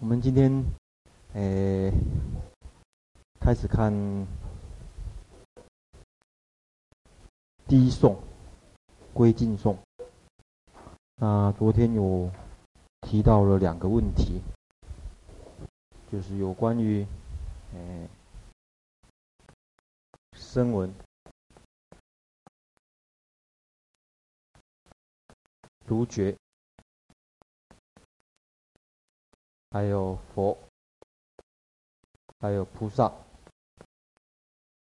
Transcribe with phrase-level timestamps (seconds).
[0.00, 0.64] 我们今天，
[1.34, 1.90] 诶，
[3.40, 3.92] 开始看
[7.66, 8.20] 第一颂
[9.14, 9.78] 归尽颂。
[11.16, 12.28] 那昨天有
[13.02, 14.42] 提到了两个问题，
[16.10, 17.06] 就是有关于
[17.72, 18.08] 诶
[20.32, 20.92] 声闻、
[25.86, 26.36] 独觉。
[29.74, 30.56] 还有佛，
[32.38, 33.12] 还有菩萨，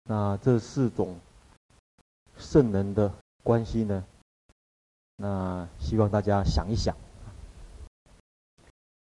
[0.03, 1.17] 那这四种
[2.35, 3.09] 圣人的
[3.41, 4.03] 关系呢？
[5.15, 6.93] 那希望大家想一想。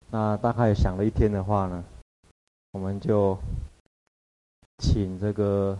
[0.09, 1.83] 那大概想了一天的话呢，
[2.71, 3.37] 我们就
[4.77, 5.77] 请这个，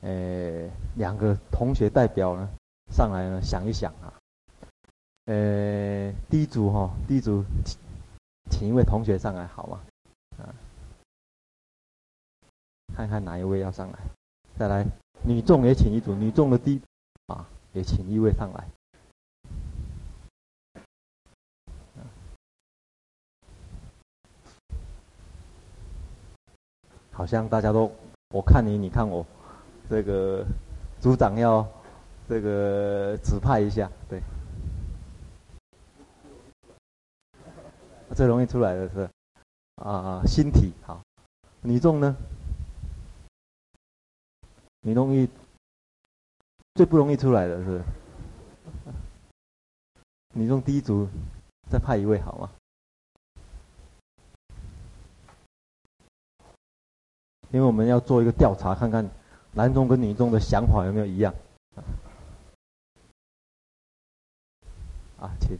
[0.00, 2.48] 呃，两个同学代表呢
[2.92, 4.12] 上来呢想一想啊。
[5.26, 7.44] 呃，第一组哈，第一组。
[8.50, 9.80] 请一位同学上来好吗？
[10.38, 10.54] 啊，
[12.94, 13.98] 看看哪一位要上来。
[14.56, 14.84] 再来，
[15.22, 16.80] 女众也请一组，女众的第
[17.26, 18.68] 啊，也请一位上来。
[27.12, 27.90] 好像大家都，
[28.30, 29.26] 我看你，你看我，
[29.90, 30.44] 这个
[31.00, 31.66] 组长要
[32.28, 34.22] 这个指派一下，对。
[38.18, 39.08] 最容易出来的是
[39.76, 41.00] 啊，心体好。
[41.62, 42.16] 女众呢？
[44.80, 45.28] 你容易
[46.74, 47.80] 最不容易出来的是
[50.34, 51.06] 女众第一组，
[51.70, 52.50] 再派一位好吗？
[57.52, 59.08] 因为我们要做一个调查，看看
[59.52, 61.32] 男众跟女众的想法有没有一样。
[65.20, 65.56] 啊，请。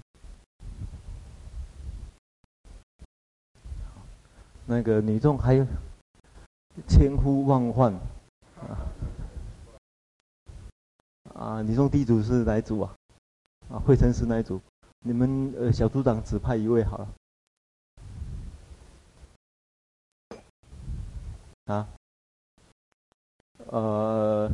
[4.70, 5.66] 那个女众还有
[6.86, 7.90] 千呼万唤
[8.60, 8.76] 啊
[11.32, 11.62] 啊！
[11.62, 12.94] 女众第一组是哪一组啊？
[13.70, 14.60] 啊，惠成是哪一组？
[15.06, 17.08] 你们呃小组长指派一位好了。
[21.64, 21.88] 啊？
[23.68, 24.50] 呃，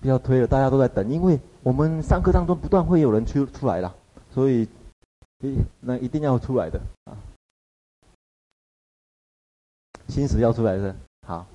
[0.00, 3.94] 不要推了，大家都在等，因为我们上课当中不断会有人出出来了，
[4.30, 4.66] 所以
[5.40, 7.12] 一那一定要出来的啊。
[10.10, 10.94] 心识要出来是
[11.26, 11.46] 好，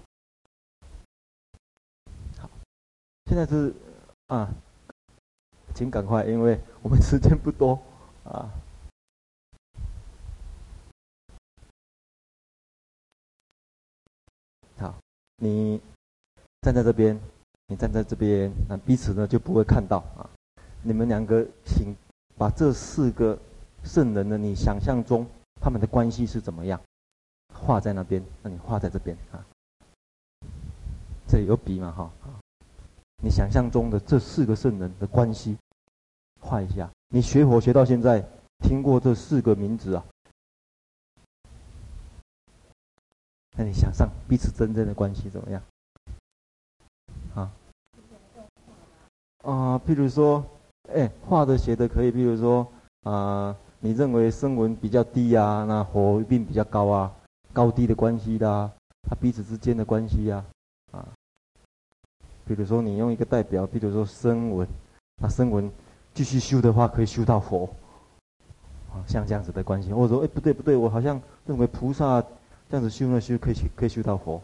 [2.39, 2.49] 好，
[3.25, 3.73] 现在是
[4.27, 4.49] 啊，
[5.73, 7.77] 请赶快，因为我们时间不多
[8.23, 8.49] 啊。
[14.77, 14.95] 好，
[15.37, 15.81] 你
[16.61, 17.19] 站在这边，
[17.67, 20.29] 你站在这边，那彼此呢就不会看到啊。
[20.81, 21.95] 你们两个，请
[22.37, 23.37] 把这四个
[23.83, 25.25] 圣人呢，你想象中
[25.61, 26.79] 他们的关系是怎么样？
[27.65, 29.43] 画在那边，那你画在这边啊。
[31.27, 31.91] 这里有笔嘛？
[31.91, 32.11] 哈，
[33.23, 35.57] 你想象中的这四个圣人的关系，
[36.39, 36.87] 画一下。
[37.09, 38.23] 你学佛学到现在，
[38.59, 40.05] 听过这四个名字啊？
[43.57, 45.63] 那你想象彼此真正的关系怎么样？
[47.33, 47.51] 啊？
[49.41, 50.45] 啊，譬如说，
[50.93, 52.67] 哎，画的写的可以，譬如说，
[53.03, 57.15] 啊，你认为声闻比较低啊，那火一定比较高啊？
[57.55, 58.69] 高低的关系啦，
[59.09, 60.43] 他彼此之间的关系呀，
[60.91, 61.07] 啊，
[62.45, 64.67] 比如说你用一个代表，比如说声闻，
[65.21, 65.71] 那声闻
[66.13, 67.65] 继续修的话，可以修到佛，
[68.91, 72.21] 啊，像这样子的关系，或者说，哎，不对不对，我好像认为菩萨
[72.69, 74.41] 这样子修呢修，可以可以修到佛，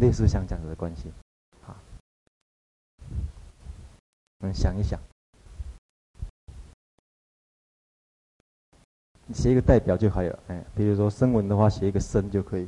[0.00, 1.12] 类似像这样子的关系，
[1.64, 1.78] 啊，
[4.40, 4.98] 我们想一想。
[9.34, 12.66] 写一个代表就可以了，哎，比如说声闻的话，写一个声就可以；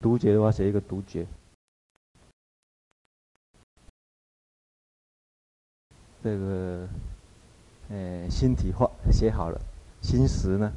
[0.00, 1.26] 独觉的话，写一个独觉。
[6.22, 6.88] 这个，
[7.90, 9.60] 哎，心体画写好了，
[10.00, 10.72] 心识呢？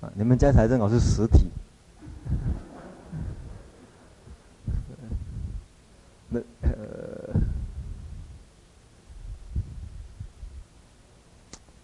[0.00, 1.50] 啊，你们家才正好是实体。
[6.30, 7.38] 那呃，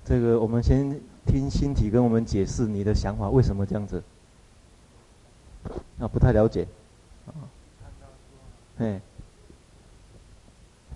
[0.04, 0.98] 这个我们先。
[1.26, 4.02] 听心体跟我们解释你的想法，为什么这样子？
[5.98, 6.66] 啊，不太了解。
[7.26, 7.32] 啊，
[8.78, 9.00] 哎，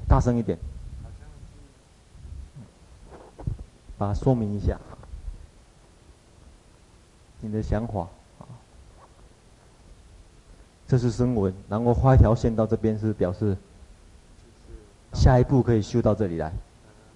[0.08, 0.58] 大声一点，
[3.96, 4.78] 把它说明一下
[7.40, 8.00] 你的想法。
[8.38, 8.44] 啊
[10.88, 13.56] 这是声闻，然后画一条线到这边是表示
[15.12, 16.52] 下一步可以修到这里来，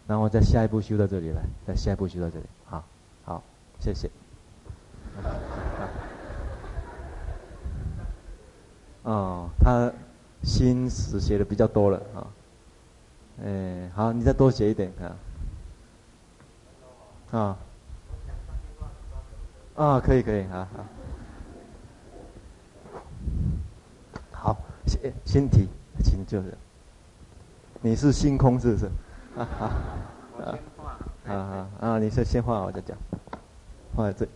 [0.06, 2.44] 然后再下一步修到这里来，再下一步修到这里。
[2.64, 2.84] 好。
[3.80, 4.10] 谢谢。
[9.02, 9.90] 哦，他
[10.42, 12.26] 心词写的比较多了啊。
[13.42, 15.16] 哎，好，你再多写一点啊。
[17.38, 17.56] 啊。
[19.76, 20.86] 啊，可以可以，好好。
[24.32, 24.56] 好，
[24.86, 25.66] 先先提，
[26.04, 26.54] 请就是。
[27.80, 28.86] 你是星空是不是？
[29.38, 29.70] 啊好。
[30.36, 30.98] 我先画。
[31.26, 31.98] 啊啊啊！
[31.98, 32.94] 你是先画，我再讲。
[33.94, 34.30] 画在这里。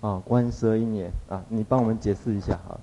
[0.00, 2.80] 哦，观色因缘啊，你帮我们解释一下好。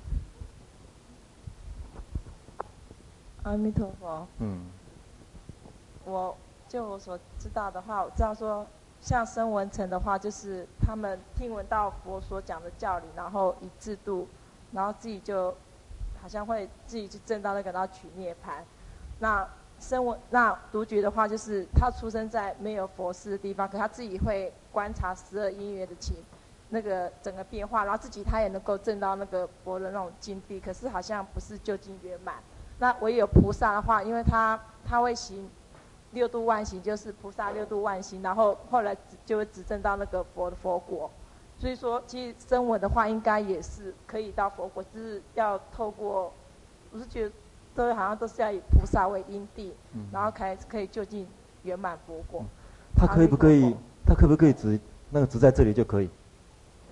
[3.44, 4.28] 阿弥陀佛。
[4.40, 4.66] 嗯。
[6.06, 6.36] 我
[6.68, 8.66] 就我所知道的话，我知道说，
[9.02, 14.28] 像声闻层的话，就是他们听闻到佛所讲的教理，然后以制度，
[14.72, 15.54] 然后自己就
[16.22, 18.64] 好像会自己去正到那个，然后取涅槃。
[19.20, 19.48] 那
[19.80, 26.18] 声闻那独觉的话，就是他出生在没有佛寺的地方，可他自己会观察十二因缘的情。
[26.72, 32.36] 那个整个变化，然后自己他也能够证到那个佛的那种境地，可是好像不是究竟圆满。
[32.78, 35.50] 那唯有菩萨的话，因为他他会行
[36.12, 41.10] 六度万行，就是菩萨六度万行，然后后来就会只证到那个佛的佛果。
[41.58, 46.32] 所以说，其实声闻的话，应该也是可以到佛果，只是要透过，
[46.92, 47.32] 我是觉得
[47.76, 49.74] 都好像都是要以菩萨为因地，
[50.12, 51.28] 然后开可以就近
[51.64, 52.44] 圆满佛果。
[52.96, 53.76] 他可以不可以？
[54.06, 54.80] 他可不可以只
[55.12, 56.10] 那个只在这里就可以？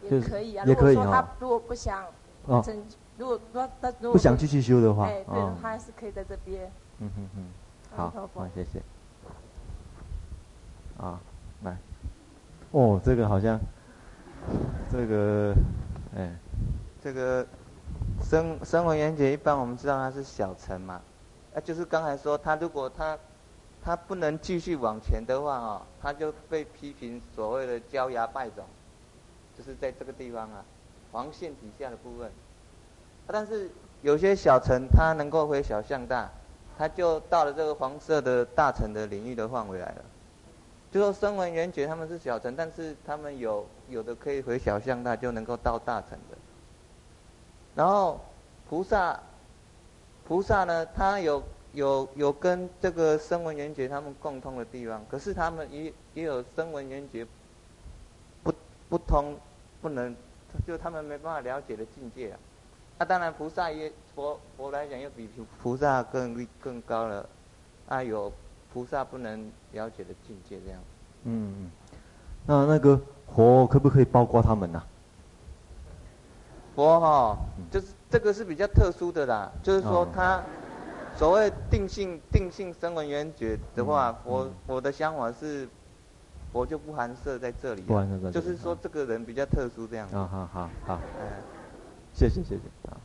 [0.04, 2.06] 也可以啊，如果说他如果不想，
[2.46, 2.64] 哦，
[3.18, 6.72] 如果说他如果不想继续修的话，哎，对，他还是可以在这边。
[7.00, 8.82] 嗯哼哼，好，好，谢谢。
[10.98, 11.20] 啊，
[11.64, 11.78] 来，
[12.72, 13.60] 哦，这个好像，
[14.92, 15.54] 这个，
[16.16, 16.32] 哎，
[17.02, 17.46] 这个
[18.22, 21.02] 声声闻缘觉一般我们知道他是小乘嘛，
[21.54, 23.18] 啊，就是刚才说他如果他
[23.84, 28.66] 他不能继续往前的话哦，他就被批评所谓的焦芽败种。
[29.58, 30.64] 就是在这个地方啊，
[31.12, 32.32] 黄线底下的部分。
[33.26, 33.72] 但是
[34.04, 36.30] 有些小乘它能够回小向大，
[36.78, 40.06] 它就到了这个黄色的大乘的领域的范围来了。
[40.92, 46.37] 就说声闻缘觉他们是小乘，但是他们有有的可以回小向大，就能够到大乘的。
[47.78, 48.20] 然后
[48.68, 49.18] 菩萨，
[50.28, 51.42] 菩萨呢，他有
[51.72, 57.26] 有有跟这个声闻缘觉他们共通的地方，可是他们也也有声闻缘觉
[58.44, 58.52] 不
[58.90, 59.38] 不通。
[59.80, 60.14] 不能，
[60.66, 62.40] 就他们没办法了解的境界啊。
[62.98, 65.30] 那、当然，菩萨也佛佛来讲，又比
[65.62, 67.30] 菩萨更更高了。
[67.88, 68.34] 啊，有
[68.74, 70.82] 菩萨不能了解的境界这样。
[71.26, 71.72] 嗯嗯，
[72.48, 73.00] 那那个
[73.36, 74.84] 佛可不可以包括他们呢、
[76.78, 77.38] 佛哈、哦，
[77.72, 79.52] 就是这个是比较特殊的啦。
[79.64, 80.40] 就是说，他
[81.18, 85.68] 所谓定性定性声闻缘觉的话，佛、嗯嗯、佛的想法是。
[86.54, 90.08] 我就不含摄在这里，不含摄在这里，就是说这个人比较特殊这样。
[90.08, 91.28] 啊，好好好，嗯，
[92.14, 92.98] 谢谢谢谢啊。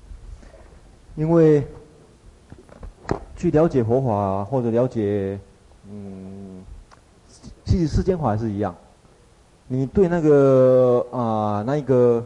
[1.17, 1.67] 因为
[3.37, 5.39] 去了解佛法或者了解，
[5.91, 6.65] 嗯，
[7.65, 8.75] 其实世间法还是一样。
[9.67, 12.25] 你对那个啊那一个，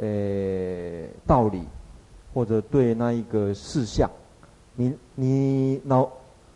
[0.00, 1.64] 呃道理，
[2.32, 4.10] 或者对那一个事项，
[4.74, 6.08] 你你脑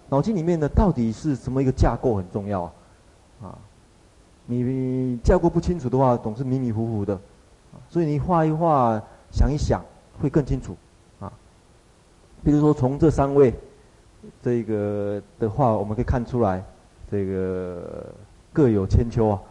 [0.09, 2.73] 脑筋里面的到底是什么一个架构很重要啊。
[3.43, 3.59] 啊，
[4.47, 7.19] 你架构不清楚的话，总是迷迷糊糊的，
[7.91, 9.85] 所以你画一画，想一想，
[10.21, 10.75] 会更清楚。
[11.21, 11.31] 啊，
[12.43, 13.53] 比如说从这三位，
[14.43, 16.65] 这个的话，我们可以看出来，
[17.11, 18.07] 这个
[18.53, 19.43] 各有千秋啊。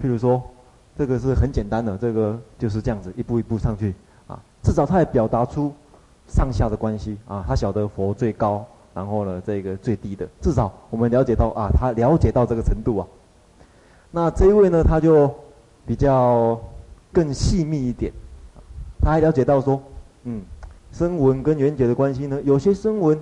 [0.00, 0.42] 譬如说，
[0.96, 3.94] 这个是很简单的，这个就是这样子一步一步上去。
[4.26, 5.72] 啊，至少他也表达出
[6.28, 7.16] 上下的关系。
[7.26, 13.06] 啊，他晓得佛最高，然后呢，这个最低的，至少我们了解到啊，他了解到这个程度啊。
[14.10, 15.34] 那这一位呢，他就
[15.86, 16.60] 比较
[17.10, 18.12] 更细密一点，
[19.00, 19.82] 他还了解到说，
[20.24, 20.42] 嗯，
[20.92, 23.18] 声闻跟缘觉的关系呢，有些声闻，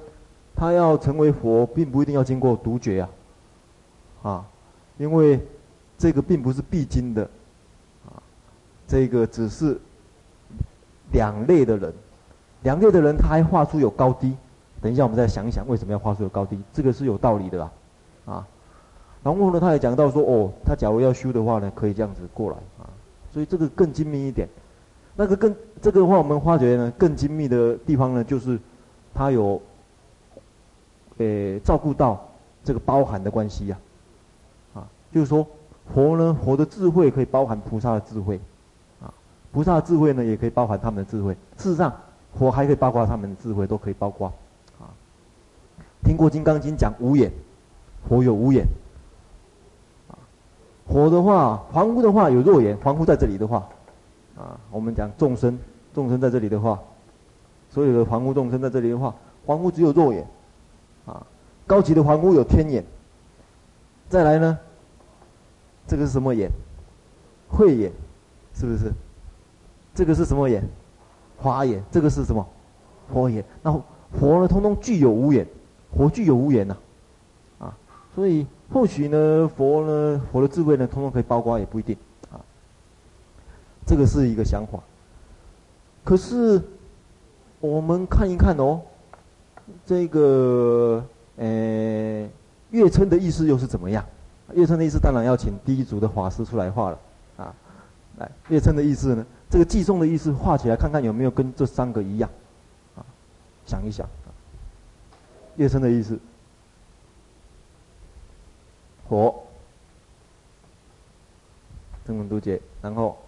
[0.57, 3.09] 他要成为佛，并不一定要经过独觉啊，
[4.23, 4.45] 啊，
[4.99, 5.41] 因为
[5.97, 7.31] 这个并不是必经的，
[8.91, 9.79] 这个只是
[11.13, 11.95] 两类的人，
[12.65, 14.37] 两类的人他还画出有高低，
[14.83, 17.73] 等一下我们再想一想为什么要画出有高低，这个是有道理的啊，
[18.27, 18.49] 啊。
[19.23, 22.91] 然后呢，他也讲到说，哦，他假如要修的话呢，可以这样子过来啊，
[23.33, 24.49] 所以这个更精密一点。
[25.15, 28.59] 那个更这个的话，我们发觉呢，更精密的地方呢，就是
[29.15, 29.63] 他有，
[31.19, 32.27] 诶，照顾到
[32.65, 33.79] 这个包含的关系呀，
[34.75, 35.47] 啊，就是说
[35.95, 38.41] 佛呢，佛的智慧可以包含菩萨的智慧，
[39.53, 41.35] 菩萨的智慧呢，也可以包含他们的智慧。
[41.57, 41.93] 事实上，
[42.39, 44.29] 佛还可以包括他们的智慧，都可以包括。
[44.79, 44.87] 啊，
[46.05, 47.33] 听过《金刚经》讲无眼，
[48.09, 48.65] 佛有无眼。
[50.09, 50.15] 啊
[50.87, 53.69] 火的话，凡夫的话有弱眼，凡夫在这里的话，
[54.37, 55.59] 啊，我们讲众生，
[55.95, 56.81] 众生在这里的话，
[57.69, 59.15] 所有的凡夫众生在这里的话，
[59.47, 60.27] 凡夫只有弱眼，
[61.07, 61.25] 啊，
[61.67, 62.85] 高级的凡夫有天眼。
[64.09, 64.59] 再来呢，
[65.87, 66.51] 这个是什么眼？
[67.49, 67.93] 慧眼，
[68.55, 68.93] 是不是？
[70.01, 70.67] 这个是什么眼？
[71.37, 71.85] 花眼。
[71.91, 72.47] 这个是什么？
[73.13, 73.45] 佛眼。
[73.63, 73.71] 那
[74.19, 75.47] 佛呢，通通具有无眼，
[75.95, 76.75] 佛具有无眼呐，
[77.59, 77.77] 啊，
[78.15, 78.47] 所以。
[78.73, 81.95] 或许呢，佛呢，佛的智慧呢，通通可以包括，也不一定
[82.31, 82.41] 啊。
[83.85, 84.79] 这个是一个想法。
[86.03, 86.63] 可是
[87.59, 88.81] 我们看一看哦，
[89.85, 91.05] 这个
[91.37, 92.27] 呃，
[92.71, 94.03] 月称的意思又是怎么样？
[94.55, 96.99] 月称的意思当然要请第一组的法师出来画了
[97.37, 97.55] 啊。
[98.19, 102.31] 来，月称的意思呢，这个寄送的意思画起来看看有没有跟这三个一样
[102.97, 103.05] 啊？
[103.67, 104.31] 想一想，啊
[105.57, 106.19] 月称的意思。
[109.09, 109.43] 火，
[112.07, 113.19] 声闻独觉，然后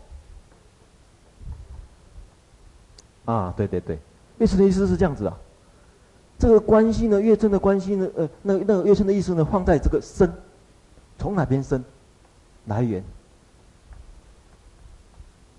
[3.25, 3.99] 啊，对对对，
[4.39, 5.37] 月称的意思是这样子啊。
[6.39, 10.33] 这个关系呢，月称的关系呢，呃，那那个月称的意思呢，放在这个生，
[11.19, 11.85] 从哪边生，
[12.67, 13.03] 来源。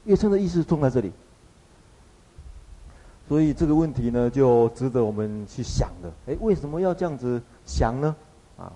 [0.05, 1.11] 月称的意思种在这里，
[3.27, 6.11] 所以这个问题呢，就值得我们去想的。
[6.27, 8.15] 哎，为什么要这样子想呢？
[8.57, 8.71] 啊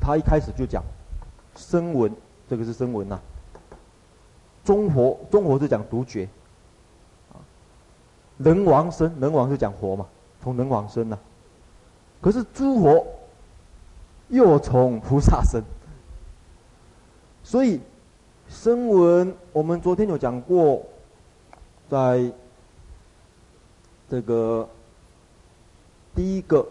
[0.00, 0.82] 他一开始就讲，
[1.54, 2.10] 声闻，
[2.48, 3.20] 这个是声闻呐。
[4.64, 6.28] 中佛，中佛是讲独觉，
[7.32, 7.36] 啊，
[8.38, 10.06] 人王生，人王是讲佛嘛，
[10.42, 11.18] 从人王生呐。
[12.20, 13.06] 可是诸佛
[14.28, 15.62] 又从菩萨生，
[17.42, 17.80] 所以
[18.50, 20.84] 声闻，我们昨天有讲过，
[21.88, 22.30] 在
[24.10, 24.68] 这个
[26.14, 26.66] 第一个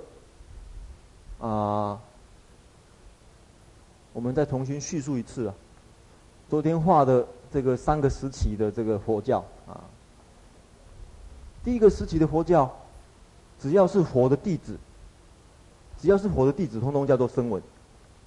[1.40, 2.00] 啊。
[4.12, 5.54] 我们再重新叙述一次啊，
[6.50, 9.80] 昨天画的这个三个时期的这个佛教啊，
[11.64, 12.70] 第一个时期的佛教，
[13.60, 14.78] 只要是佛的弟子，
[15.98, 17.62] 只要是佛的弟子，通通叫做声闻。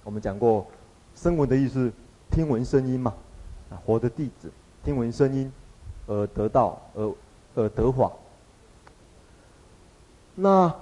[0.03, 0.65] 我们讲过，
[1.15, 1.91] 声闻的意思，
[2.31, 3.13] 听闻声音嘛，
[3.73, 4.51] 啊，佛的弟子
[4.83, 5.51] 听闻声音
[6.05, 7.13] 而得道而
[7.55, 8.11] 而得法。
[10.35, 10.73] 那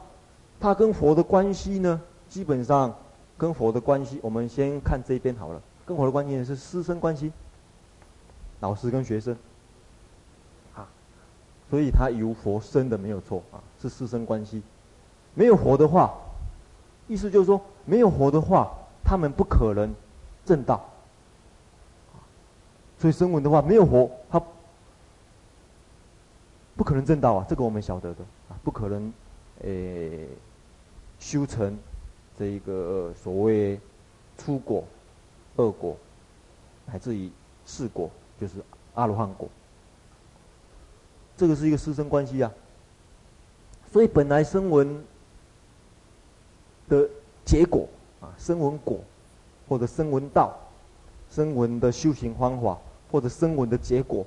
[0.59, 2.93] 他跟佛的关系呢，基本上。
[3.37, 5.59] 跟佛的关系，我们先看这边好了。
[5.83, 7.31] 跟佛的关系是师生关系，
[8.59, 9.35] 老师跟学生，
[10.75, 10.85] 啊，
[11.67, 14.61] 所以他由佛生的没有错啊，是师生关系。
[15.33, 16.13] 没有佛的话，
[17.07, 18.71] 意思就是说，没有佛的话，
[19.03, 19.91] 他们不可能
[20.45, 20.87] 证道。
[23.01, 24.39] 所以声闻的话，没有佛，他
[26.75, 29.11] 不可能证道啊，这个我们晓得的啊，不可能，
[29.63, 30.27] 诶，
[31.19, 31.75] 修成。
[32.37, 33.79] 这一个所谓
[34.37, 34.83] 初果、
[35.57, 35.97] 二果，
[36.85, 37.31] 乃至于
[37.65, 38.55] 四果，就是
[38.93, 39.49] 阿罗汉果。
[41.35, 42.51] 这个是一个师生关系啊。
[43.91, 45.03] 所以本来声闻
[46.87, 47.09] 的
[47.45, 47.87] 结果
[48.21, 48.99] 啊，声闻果，
[49.67, 50.55] 或者声闻道，
[51.31, 52.77] 声闻的修行方法，
[53.11, 54.25] 或者声闻的结果，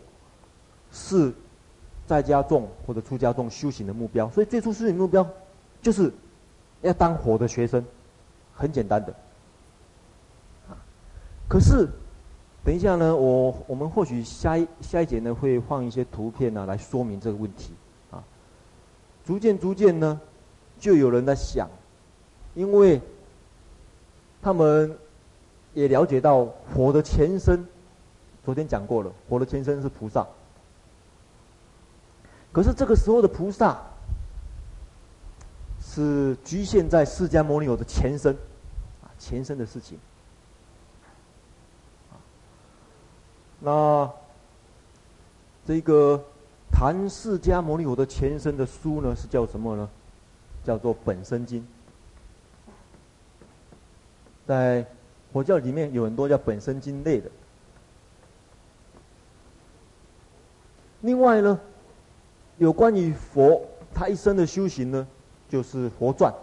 [0.93, 1.33] 是
[2.07, 4.29] 在家众或者出家众修行的目标。
[4.31, 5.27] 所以最初修行目标
[5.81, 6.13] 就是。
[6.83, 7.83] 要当佛的学生，
[8.53, 9.15] 很简单的。
[11.49, 11.89] 可是，
[12.63, 17.73] 等一下呢，我我们或许下一下一节呢会放一些图片呢来说明这个问题
[18.11, 18.23] 啊。
[19.25, 20.21] 逐渐逐渐呢，
[20.79, 21.71] 就有人在想，
[22.55, 23.01] 因为
[24.43, 24.95] 他们
[25.73, 27.67] 也了解到佛的前身，
[28.45, 30.27] 昨天讲过了，佛的前身是菩萨。
[32.53, 33.81] 可是这个时候的菩萨。
[35.87, 38.35] 是局限在释迦牟尼佛的前身，
[39.05, 39.97] 啊，前身的事情。
[43.61, 44.11] 那
[45.65, 46.21] 这个
[46.73, 49.89] 谈释迦牟尼佛的前身的书呢，是叫什么呢？
[50.65, 51.61] 叫做《本生经》。
[54.49, 54.85] 在
[55.33, 57.31] 佛教里面有很多叫《本生经》类的。
[61.05, 61.61] 另外呢，
[62.59, 63.61] 有关于佛
[63.95, 65.07] 他一生的修行呢。
[65.47, 66.35] 就是佛传，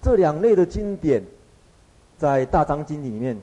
[0.00, 1.24] 这两类的经典，
[2.18, 3.36] 在大藏经里面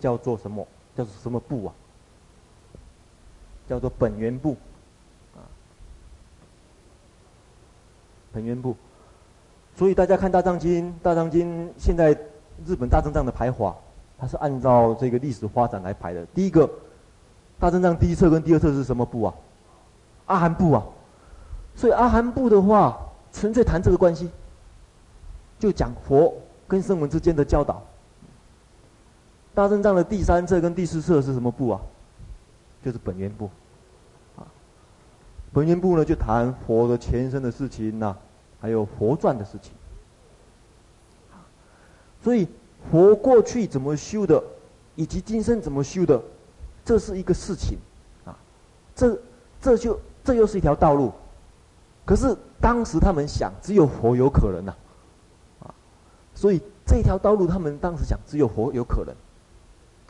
[0.00, 0.66] 叫做什么？
[0.96, 1.74] 叫做什么部啊？
[3.68, 4.56] 叫做本源部，
[5.36, 5.46] 啊，
[8.32, 8.74] 本源部。
[9.76, 12.18] 所以大家看大藏经，大藏经现在
[12.66, 13.76] 日本大正藏的排华，
[14.20, 16.26] 它是按照这个历史发展来排的。
[16.26, 16.68] 第一个
[17.58, 19.34] 大正藏第一册跟第二册是什么部啊？
[20.26, 20.84] 阿含部啊，
[21.74, 22.98] 所以阿含部的话，
[23.32, 24.30] 纯粹谈这个关系，
[25.58, 26.34] 就讲佛
[26.68, 27.82] 跟声闻之间的教导。
[29.54, 31.80] 大正藏的第三册跟第四册是什么部啊？
[32.84, 33.50] 就是本源部。
[34.36, 34.46] 啊，
[35.52, 38.16] 本源部呢就谈佛的前身的事情呐、
[38.60, 39.72] 还有佛传的事情。
[42.22, 42.46] 所以
[42.90, 44.42] 佛过去怎么修的，
[44.96, 46.20] 以及今生怎么修的，
[46.84, 47.78] 这是一个事情，
[48.24, 48.36] 啊，
[48.94, 49.18] 这
[49.60, 51.12] 这就这又是一条道路。
[52.06, 54.74] 可是当时他们想，只有佛有可能呐、
[55.60, 55.74] 啊，
[56.34, 59.14] 所以这条道路他们当时想，只有佛有可能。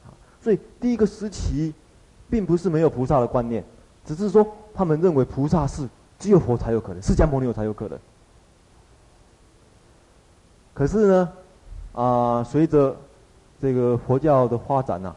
[0.06, 1.74] 啊，所以第一个时期，
[2.30, 3.64] 并不是没有菩萨的观念，
[4.06, 5.86] 只是说他们认为菩萨是
[6.18, 7.98] 只有佛才有可能，释迦牟尼佛才有可能。
[10.72, 11.32] 可是呢？
[11.92, 12.96] 啊，随着
[13.60, 15.16] 这个佛教的发展呐、啊，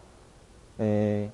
[0.78, 1.30] 诶，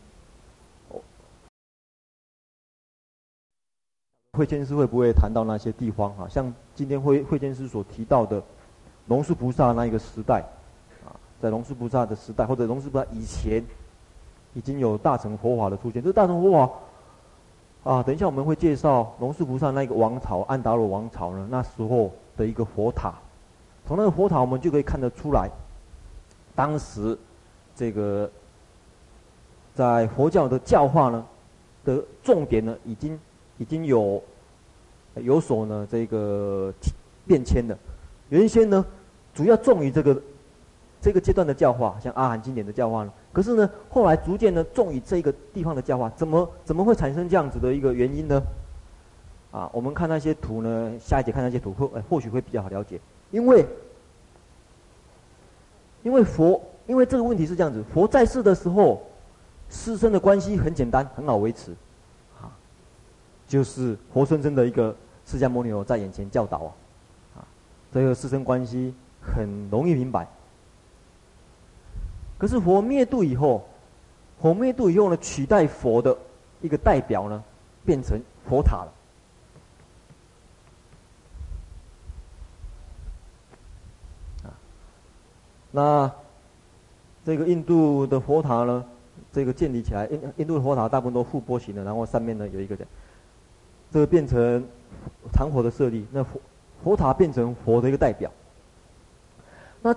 [4.34, 6.27] 慧谦师会不会谈到那些地方啊？
[6.29, 8.43] 像今天慧慧谦师所提到的
[9.08, 10.43] 龙树菩萨那一个时代，
[11.05, 13.63] 啊，在龙树菩萨的时代，或者龙树菩萨以前，
[14.53, 16.03] 已经有大乘佛法的出现。
[16.03, 16.74] 这大乘佛法
[17.91, 23.13] 啊，等一下我们会介绍龙树菩萨那一个王朝安达罗王朝呢，那时候的一个佛塔。
[23.89, 25.50] 从那个佛塔，我们就可以看得出来，
[26.53, 27.17] 当时
[27.75, 28.29] 这个
[29.74, 31.25] 在佛教的教化呢
[31.84, 33.19] 的重点呢，已经
[33.58, 34.22] 已经有
[35.15, 36.72] 有所呢这个
[37.25, 37.75] 变迁的。
[38.29, 38.86] 原先呢，
[39.34, 40.22] 主要重于这个
[41.01, 43.12] 这个阶段的教化，像阿含经典的教化呢。
[43.34, 48.39] 可是呢，后来逐渐呢重于这个地方的教化，怎么怎么会产生这样子的一个原因呢？
[49.50, 53.00] 啊，我们看那些图呢，下一节看那些图，会或许会比较好了解。
[53.31, 53.65] 因为，
[56.03, 59.01] 因为佛，因为这个问题是这样子：佛在世的时候，
[59.69, 61.71] 师生的关系很简单，很好维持，
[62.41, 62.50] 啊，
[63.48, 64.95] 就是活生生的一个
[65.25, 66.71] 释迦牟尼佛在眼前教导啊，
[67.38, 67.48] 啊，
[67.93, 70.27] 这个师生关系很容易明白。
[72.38, 73.67] 可是佛灭度以后，
[74.41, 76.17] 佛灭度以后呢，取代佛的
[76.62, 77.43] 一个代表呢，
[77.86, 78.93] 变成佛塔了。
[85.71, 86.12] 那
[87.25, 88.84] 这个印度的佛塔呢，
[89.32, 92.89] 这个建立起来，印印度的佛塔大部分都覆钵形的，然后上面呢有一个这样，
[93.91, 94.65] 这个变成
[95.32, 96.41] 长佛的设立，那佛
[96.84, 98.32] 佛塔变成佛的一个代表。
[99.82, 99.93] 那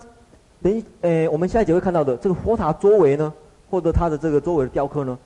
[0.61, 3.33] 等于诶，我们下一节会看到的这个佛塔周围呢，
[3.71, 5.19] 或者它的这个周围的雕刻呢，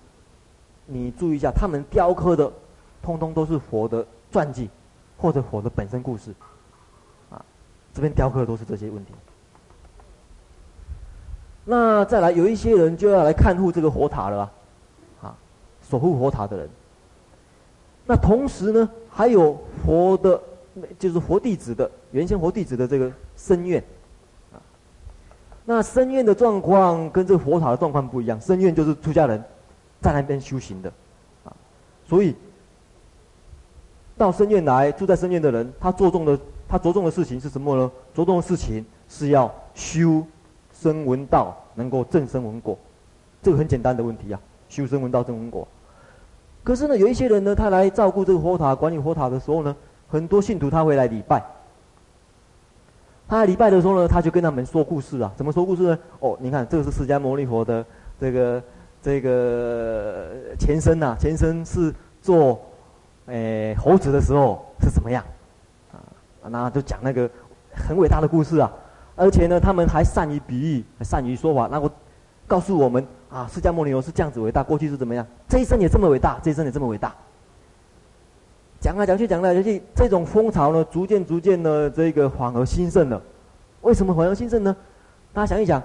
[0.87, 2.53] 你注意一下，他们雕刻的
[3.03, 4.71] 通通都是佛的传记，
[5.19, 6.33] 或者佛的本身故事，
[7.31, 7.45] 啊，
[7.93, 9.13] 这边雕刻的都是这些问题。
[11.69, 14.49] 那再来，有一些人就要来看护这个火塔了
[15.21, 15.35] 啊，
[15.91, 16.69] 守护火塔的人。
[18.07, 20.41] 那同时呢，还有佛的，
[20.97, 23.83] 就是佛弟子的原先佛弟子的这个僧院，
[24.53, 24.63] 啊，
[25.65, 28.41] 那僧院的状况跟这个佛塔的状况不一样。
[28.41, 29.43] 僧院就是出家人
[30.01, 30.93] 在那边修行的，
[31.45, 31.51] 啊，
[32.09, 32.33] 所以
[34.17, 37.91] 到僧院来住在僧院的人，他着重的他着重的事情是什么呢？
[38.15, 40.25] 着重的事情是要修。
[40.81, 42.79] 声闻道能够证声闻果，
[43.43, 44.41] 这个很简单的问题啊。
[44.69, 45.67] 修身闻道正闻果，
[46.65, 49.75] 可是呢，有一些人呢，他来照顾这个佛塔、管理佛塔的时候呢，
[50.09, 51.41] 很多信徒他会来礼拜。
[53.29, 55.33] 他来礼拜的时候呢，他就跟他们说故事啊。
[55.37, 55.99] 怎么说故事呢？
[56.19, 57.87] 哦，你看，这个是释迦牟尼佛的
[58.21, 58.63] 这个
[59.01, 62.61] 这个前身呐、前身是做
[63.27, 65.25] 诶、猴子的时候是怎么样
[65.93, 65.99] 啊？
[66.49, 67.31] 那就讲那个
[67.73, 68.73] 很伟大的故事啊。
[69.17, 71.91] 而且呢，他们还善于比喻，善于说法，然后
[72.47, 77.15] 告诉我们啊，释迦牟尼佛是这样子伟大，过去是怎么样，这一生也这么伟大，这一生也这么伟大。
[78.79, 83.21] 讲来讲去，讲来讲去，这种风潮呢，逐渐逐渐的这个反而兴盛了。
[83.81, 84.77] 为什么反而兴盛呢？
[85.33, 85.83] 大家想一想，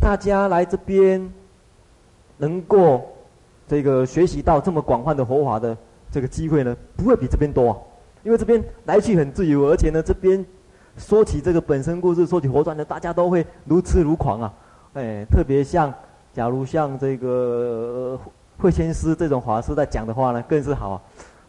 [0.00, 1.32] 大家来这边
[2.38, 3.02] 能够
[3.66, 5.76] 这个学习到这么广泛的佛法的
[6.12, 7.84] 这个机会呢，不会比这边多，
[8.22, 10.46] 因为这边来去很自由，而且呢，这边。
[10.98, 14.52] 说起这个本身故事，说起活传的，大家都会如痴如狂啊！
[14.94, 15.92] 哎，特别像，
[16.34, 18.18] 假如像这个
[18.58, 21.02] 慧谦师这种法师在讲的话呢，更是好啊。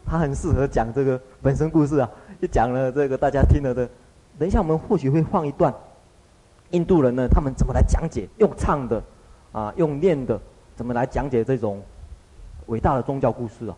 [0.06, 3.88] 他很适合讲这个本身故事啊，一讲了这个大家听了的。
[4.38, 5.72] 等一下我们或许会放一段，
[6.70, 9.02] 印度人呢，他们怎么来讲解，用唱的，
[9.52, 10.40] 啊，用念的，
[10.74, 11.82] 怎么来讲解这种
[12.66, 13.76] 伟大的宗教故事啊？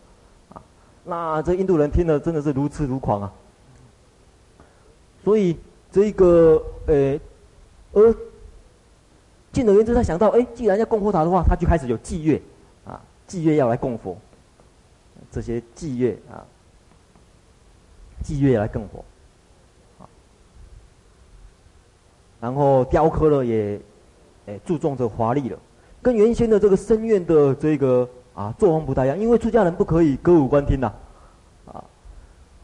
[0.53, 0.61] 啊，
[1.03, 3.33] 那这印度人听了真的是如痴如狂啊！
[5.27, 5.57] 所以
[5.91, 7.19] 这个呃，
[7.91, 8.15] 而
[9.51, 12.41] 进而言之，他想到，哎，既然要供佛塔的话，他就开始有祭月，
[12.85, 14.17] 啊，祭月要来供佛，
[15.29, 16.47] 这些祭月啊，
[18.23, 19.03] 祭月来供佛，
[22.39, 23.77] 然后雕刻了也，
[24.45, 25.59] 诶注重着华丽了，
[26.01, 30.89] 跟原先的这个僧院的这个啊作风不太一样，因为出家人不可以歌舞观听呐，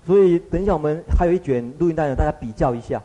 [0.05, 3.01] 所以等一下我们还有一卷录音带呢，大家比较一下。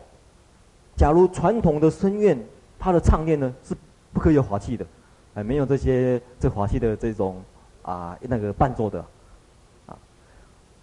[0.96, 2.36] 假如传统的僧院，
[2.78, 3.74] 它的唱念呢是
[4.12, 4.84] 不可以有法器的，
[5.34, 7.40] 哎，没有这些这法器的这种
[7.82, 8.98] 啊那个伴奏的，
[9.86, 9.96] 啊，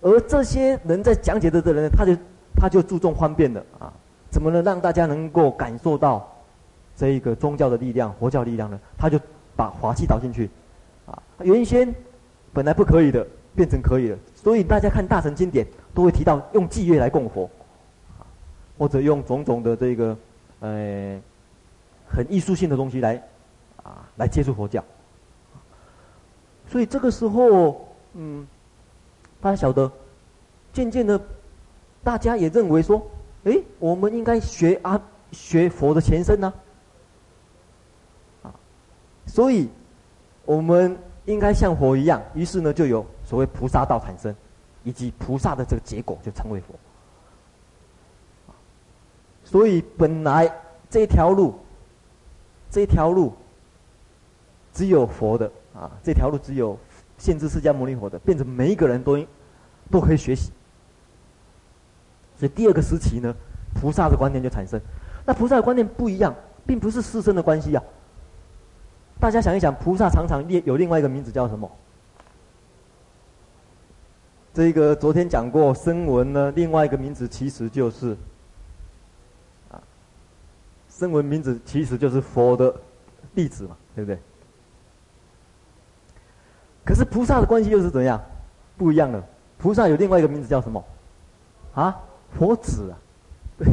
[0.01, 2.15] 而这些人在讲解的这人，他就
[2.55, 3.91] 他就注重方便的啊，
[4.29, 6.25] 怎么能让大家能够感受到
[6.95, 8.79] 这一个宗教的力量、佛教力量呢？
[8.97, 9.19] 他就
[9.53, 10.49] 把法器导进去，
[11.05, 11.93] 啊，原先
[12.53, 17.49] 本来不可以的，变成可以了，所以大家看大乘经典都会提到用祭乐来供佛。
[18.77, 20.17] 或者用种种的这个，
[20.59, 21.17] 呃，
[22.07, 23.15] 很艺术性的东西来，
[23.81, 24.83] 啊，来接触佛教。
[26.67, 28.45] 所以这个时候，嗯，
[29.39, 29.89] 大家晓得，
[30.73, 31.19] 渐渐的，
[32.03, 33.01] 大家也认为说，
[33.45, 36.53] 诶，我们应该学啊，学佛的前身呢，
[38.43, 38.53] 啊，
[39.25, 39.69] 所以，
[40.43, 42.21] 我们应该像佛一样。
[42.33, 44.33] 于是呢，就有所谓菩萨道产生，
[44.83, 46.75] 以及菩萨的这个结果就成为佛。
[49.43, 50.51] 所以本来
[50.89, 51.55] 这条路，
[52.69, 53.33] 这条路
[54.71, 56.77] 只有佛的啊，这条路只有
[57.17, 59.17] 限制释迦牟尼佛的，变成每一个人都
[59.91, 60.51] 都可以学习。
[62.37, 63.33] 所以第二个时期呢，
[63.73, 64.79] 菩萨的观念就产生。
[65.25, 66.33] 那菩萨的观念不一样，
[66.65, 67.83] 并不是师生的关系啊。
[69.19, 71.69] 大家想一想，菩萨常常有另外一个名字叫什么？
[74.55, 78.15] 这个昨天讲过，声闻呢，另外一个名字其实就是。
[79.69, 79.83] 啊
[80.89, 82.73] 声闻名字其实就是佛的
[83.35, 84.17] 弟子嘛，对不对？
[86.85, 88.23] 可是菩萨的关系又是怎样？
[88.77, 89.21] 不一样的。
[89.57, 90.81] 菩萨有另外一个名字叫什么？
[91.73, 92.01] 啊，
[92.37, 92.97] 佛子啊，
[93.57, 93.67] 对，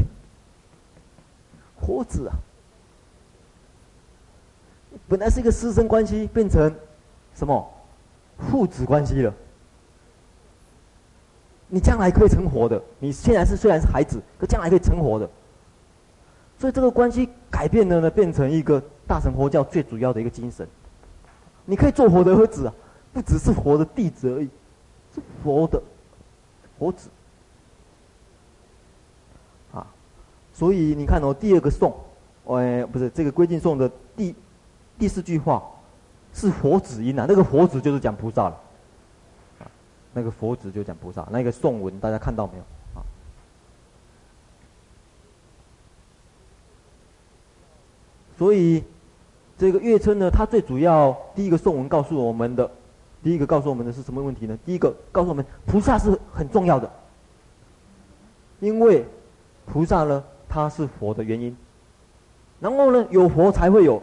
[1.80, 2.34] 佛子啊。
[5.06, 6.74] 本来是一个师生关系，变成
[7.36, 7.72] 什么？
[8.50, 9.32] 父子关系了。
[11.74, 12.80] 你将来可以成佛的。
[12.98, 15.26] 你现在是虽然是孩子，可将来可以成佛的。
[16.58, 20.68] 所以这个关系改变了呢，变成一个大乘佛教最主要的一个精神。
[21.64, 22.74] 你可以做佛的儿子啊，
[23.10, 24.50] 不只是佛的弟子而已，
[25.14, 25.82] 是佛的
[26.78, 27.08] 佛子
[29.72, 29.86] 啊。
[30.52, 31.94] 所以你看哦，第二个颂，
[32.48, 34.34] 哎，不是这个归敬颂的第
[34.98, 35.64] 第四句话，
[36.34, 37.24] 是佛子音啊。
[37.26, 38.60] 那个佛子就是讲菩萨了，
[40.12, 41.26] 那个佛子就讲菩萨。
[41.30, 42.62] 那个颂文大家看到没有？
[42.94, 43.04] 啊
[48.38, 48.82] 所以，
[49.56, 52.68] 这个月称呢，它最主要第一个颂文告诉我们的，
[53.22, 54.58] 第一个告诉我们的是什么问题呢？
[54.64, 56.90] 第一个告诉我们，菩萨是很重要的，
[58.58, 59.06] 因为
[59.64, 61.56] 菩萨呢，他是佛的原因，
[62.58, 64.02] 然后呢，有佛才会有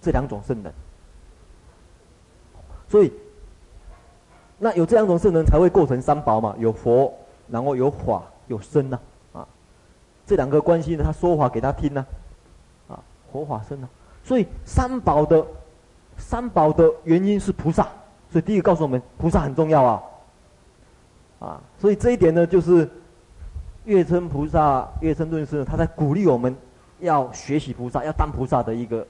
[0.00, 0.72] 这两种圣人，
[2.88, 3.12] 所以，
[4.62, 7.10] 那有这两种圣人才会构成三宝嘛，有佛，
[7.48, 9.00] 然后有法，有僧呐，
[9.32, 9.48] 啊，
[10.26, 12.06] 这两个关系呢，他说法给他听呢。
[12.86, 13.00] 啊
[13.32, 13.88] 佛法僧呢，
[14.22, 15.42] 所以三宝的
[16.18, 17.84] 三宝的原因是菩萨，
[18.30, 20.02] 所以第一个告诉我们菩萨很重要啊，
[21.38, 22.86] 啊，所以这一点呢，就是
[23.84, 26.54] 月称菩萨月称论师，他在鼓励我们
[26.98, 29.06] 要学习菩萨，要当菩萨的一个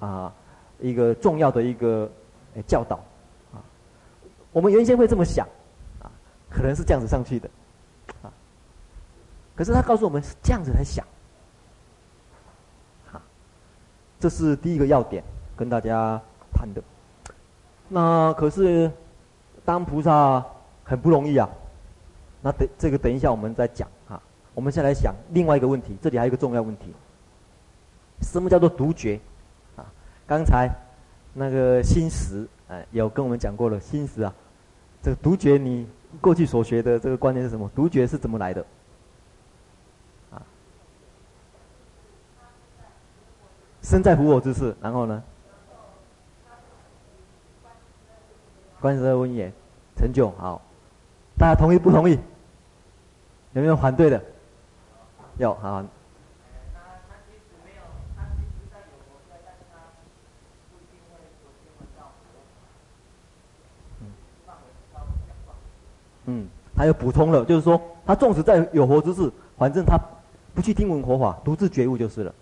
[0.00, 0.32] 啊
[0.80, 2.10] 一个重要的一个
[2.66, 2.98] 教导。
[4.52, 5.46] 我们原先会这么想
[6.02, 6.10] 啊，
[6.48, 7.48] 可能是这样子上去的
[8.22, 8.32] 啊，
[9.54, 11.04] 可是他告诉我们是这样子来想。
[13.12, 13.20] 啊
[14.20, 15.22] 这是第一个要点，
[15.56, 16.20] 跟大家
[16.52, 16.82] 谈的。
[17.88, 18.90] 那可是
[19.64, 20.44] 当菩萨
[20.82, 21.48] 很不容易啊。
[22.40, 24.20] 那等这个等一下我们再讲啊。
[24.54, 26.92] 我们先来想另外一个问题，这里还有一个重要问题：
[28.22, 29.20] 什么叫做独觉？
[29.76, 29.86] 啊，
[30.26, 30.68] 刚才
[31.32, 33.80] 那个心识哎，有跟我们讲过了。
[33.80, 34.32] 心识啊，
[35.02, 35.86] 这个独觉你
[36.20, 37.70] 过去所学的这个观念是什么？
[37.74, 38.64] 独觉是怎么来的？
[40.30, 40.42] 啊
[43.82, 45.22] 身在福我之事，然后呢？
[48.80, 49.52] 观十二因缘
[49.96, 50.60] 成就好，
[51.38, 52.18] 大家同意不同意？
[53.54, 54.22] 有没有反对的？
[55.38, 55.84] 有好。
[66.28, 69.98] 嗯，还有补充了，就是说，他纵使在有佛之事，反正他
[70.54, 72.32] 不去听闻佛法，独自觉悟就是了。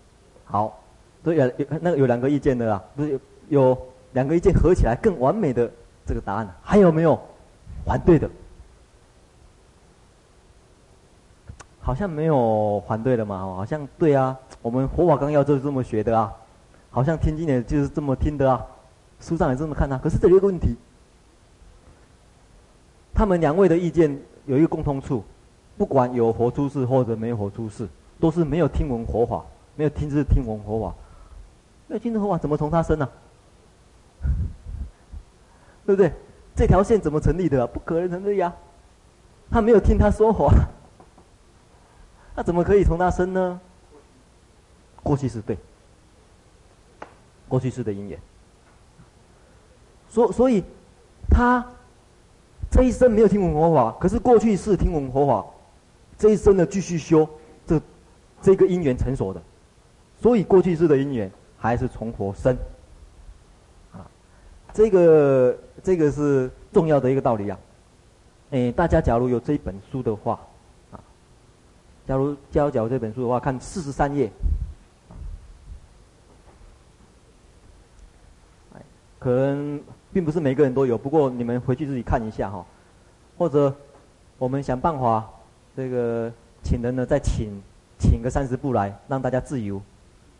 [0.45, 0.79] 好。
[1.23, 3.19] 所以有有那个有两个意见的啦，不是有
[3.49, 3.77] 有
[4.13, 5.69] 两个意见合起来更完美的
[6.05, 7.19] 这个答案，还有没有
[7.85, 8.29] 反对的？
[11.81, 16.31] 好像没有反对的嘛，好像对啊，我们佛法纲要就是这么学的啊，
[16.91, 18.65] 好像听经也就是这么听的啊，
[19.19, 19.99] 书上也这么看啊。
[20.01, 20.77] 可是这里有个问题，
[23.17, 25.23] 他们两位的意见有一个共通处，
[25.75, 29.43] 不管有佛出世或者没有佛出世，都是没有听闻佛法，
[29.75, 30.95] 没有听是听闻佛法，
[31.87, 33.09] 没有听闻佛法怎么从他生呢、
[35.83, 36.13] 对不对？
[36.55, 38.53] 这条线怎么成立的、不可能成立呀、啊，
[39.49, 40.53] 他没有听他说话。
[42.37, 43.59] 那怎么可以从他生呢？
[45.01, 45.57] 过去世对，
[47.47, 48.19] 过去世的因缘。
[50.07, 50.63] 所所以，
[51.31, 51.65] 他
[52.69, 55.45] 这一生没有听闻佛法，可是过去世听闻佛法，
[56.17, 57.27] 这一生呢继续修，
[57.65, 57.81] 这
[58.41, 59.41] 这个因缘成熟的，
[60.21, 62.55] 所以过去世的因缘还是从佛生。
[63.93, 64.05] 啊，
[64.73, 67.59] 这个这个是重要的一个道理啊。
[68.51, 70.33] 哎，大家假如有这一本书的话。
[70.91, 70.99] 啊
[72.07, 74.31] 假如教教这本书的话，看四十三页，
[79.19, 79.81] 可能
[80.17, 82.65] 并不是每个人都有，不过你们回去自己看一下哈，
[83.37, 83.71] 或者
[84.39, 85.23] 我们想办法，
[85.75, 87.61] 这个请人呢再请
[87.99, 89.79] 请个三十部来，让大家自由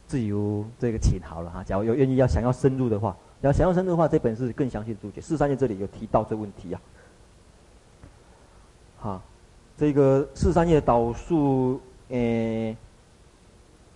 [0.08, 1.64] 自由这个请好了哈。
[1.64, 5.22] 假如有愿意要想要深入的话，要想要深入的话，这本是更详细的注解。
[5.22, 6.82] 四三页这里有提到这问题呀，
[8.98, 9.22] 好。
[9.78, 12.76] 这个四三页导数，诶，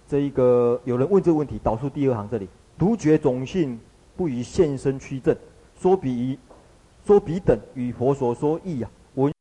[0.07, 3.79] 这一个有人问这个问题，导数第二行这里，独觉种性
[4.15, 5.35] 不与现身趋正，
[5.81, 6.37] 说彼
[7.03, 9.33] 说彼等与佛所说义啊，闻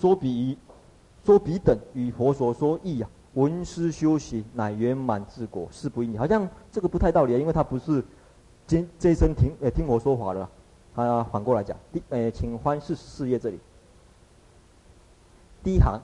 [0.00, 0.56] 说彼
[1.22, 6.18] 说彼等与佛所说义啊，闻思修行乃圆满自果，是不应。
[6.18, 8.02] 好像这个不太道理啊，因为他不是
[8.66, 10.48] 今这一生听诶听我说法的。
[10.94, 13.58] 他反过来讲，第诶，请翻四十四页这里，
[15.62, 16.00] 第一行，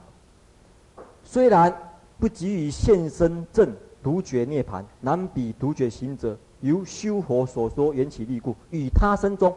[1.23, 1.75] 虽然
[2.19, 9.55] 不及于现身证独觉涅槃，难比独觉行者，由修佛所说缘起力故，与他生中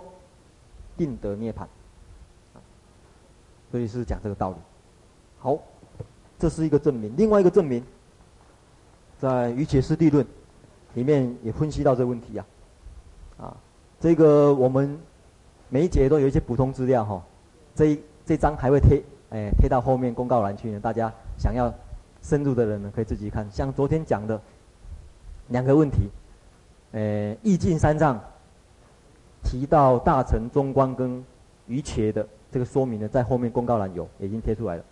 [0.97, 1.67] 定得涅槃。
[3.71, 4.57] 所以是讲这个道理。
[5.39, 5.59] 好，
[6.39, 7.15] 这是一个证明。
[7.17, 7.83] 另外一个证明，
[9.19, 10.23] 在《瑜伽师地论》
[10.93, 12.47] 里面也分析到这个问题呀、
[13.39, 13.45] 啊。
[13.47, 13.57] 啊，
[13.99, 14.99] 这个我们。
[15.69, 17.21] 每一节都有一些补充资料哈，
[17.75, 20.79] 这一这张还会贴，哎，贴到后面公告栏去呢。
[20.79, 21.75] 大家想要
[22.23, 23.51] 深入的人呢，可以自己看。
[23.51, 24.41] 像昨天讲的
[25.49, 26.09] 两个问题，
[26.97, 28.19] 呃，义净三藏
[29.43, 31.23] 提到大乘中观跟
[31.67, 34.85] 瑜伽的这个说明呢，在后面公告栏有，已经贴出来了。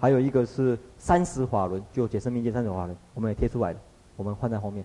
[0.00, 3.78] 还有一个是三十法轮，就解释命界三十法轮，我们也贴出来了，
[4.16, 4.84] 我们放在后面。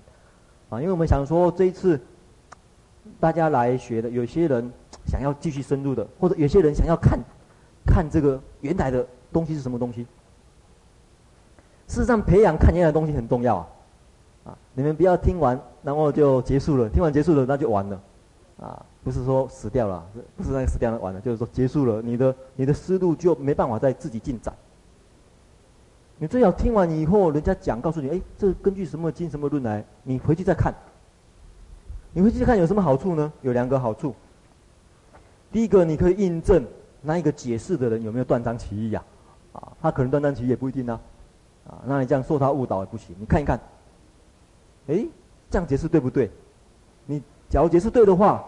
[0.69, 1.99] 啊，因为我们想说这一次
[3.19, 4.71] 大家来学的，有些人。
[5.09, 7.17] 想要继续深入的，或者有些人想要看，
[7.85, 10.05] 看这个原来的东西是什么东西。
[11.87, 13.67] 事实上，培养看原来的东西很重要啊！
[14.47, 18.01] 啊，你们不要听完然后就结束了，听完结束了那就完了，
[18.61, 20.05] 啊，不是说死掉了，
[20.37, 24.53] 不是那个死掉了完了，就是说结束了，你的你的思路就没办法再自己进展。
[26.17, 30.73] 你最好听完以后，人家讲告诉你，哎，这根据什么经什么论来，你回去再看。
[32.13, 33.31] 你回去看有什么好处呢？
[33.41, 34.15] 有两个好处。
[35.51, 36.65] 第一个，你可以印证
[37.01, 39.03] 那一个解释的人有没有断章取义呀？
[39.51, 40.99] 啊，他可能断章取义也不一定呢。
[41.67, 43.15] 啊，那你这样受他误导也不行。
[43.19, 43.59] 你看一看，
[44.87, 45.07] 诶，
[45.49, 46.29] 这样解释对不对？
[47.05, 48.43] 你假如解释对的话，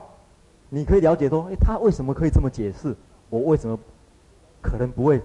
[0.70, 2.96] 你可以了解说，诶，他为什么可以这么解释？
[3.30, 3.78] 我为什么
[4.62, 5.22] 可能不会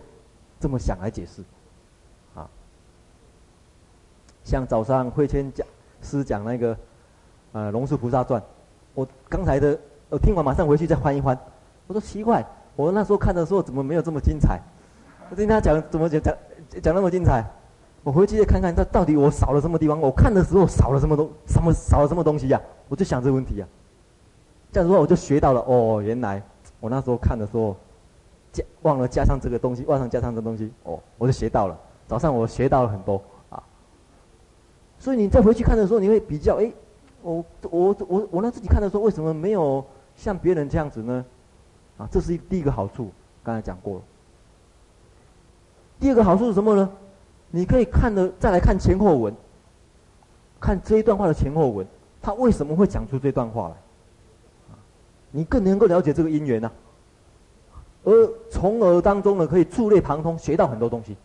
[0.61, 1.42] 这么想来解释？
[2.35, 2.48] 啊，
[4.44, 5.66] 像早上慧谦讲
[6.03, 6.77] 师讲那个
[7.53, 8.40] 呃《龙树菩萨传》，
[8.94, 9.79] 我刚才的
[10.11, 11.38] 我听完马上回去再翻一翻。
[11.87, 12.44] 我说奇怪，
[12.77, 14.61] 我那时候看的时候怎么没有这么精彩？
[15.31, 16.35] 我听他讲怎么讲讲
[16.83, 17.44] 讲那么精彩？
[18.05, 19.99] 我回去再看看他到底我少了什么地方？
[19.99, 23.67] 我看的时候少了什么东什么少了什么东西呀、我就想这个问题呀、
[24.71, 26.43] 这样子的话我就学到了哦，原来
[26.81, 27.75] 我那时候看的时候
[28.53, 31.77] 加忘了加上这个东西，忘了加上这东西哦，我就学到了。
[32.07, 33.62] 早上我学到了很多啊。
[34.99, 36.71] 所以你再回去看的时候，你会比较哎，
[37.23, 39.83] 我我我我那自己看的时候为什么没有
[40.14, 41.25] 像别人这样子呢？
[41.97, 43.11] 啊，这是第一个好处，
[43.43, 44.03] 刚才讲过了。
[45.99, 46.90] 第二个好处是什么呢？
[47.55, 49.33] 你可以看的再来看前后文，
[50.59, 51.87] 看这一段话的前后文，
[52.21, 53.75] 他为什么会讲出这段话来？
[55.31, 57.79] 你更能够了解这个因缘呐、啊。
[58.03, 61.17] 而从而当中呢，可以触类旁通，学到很多东西。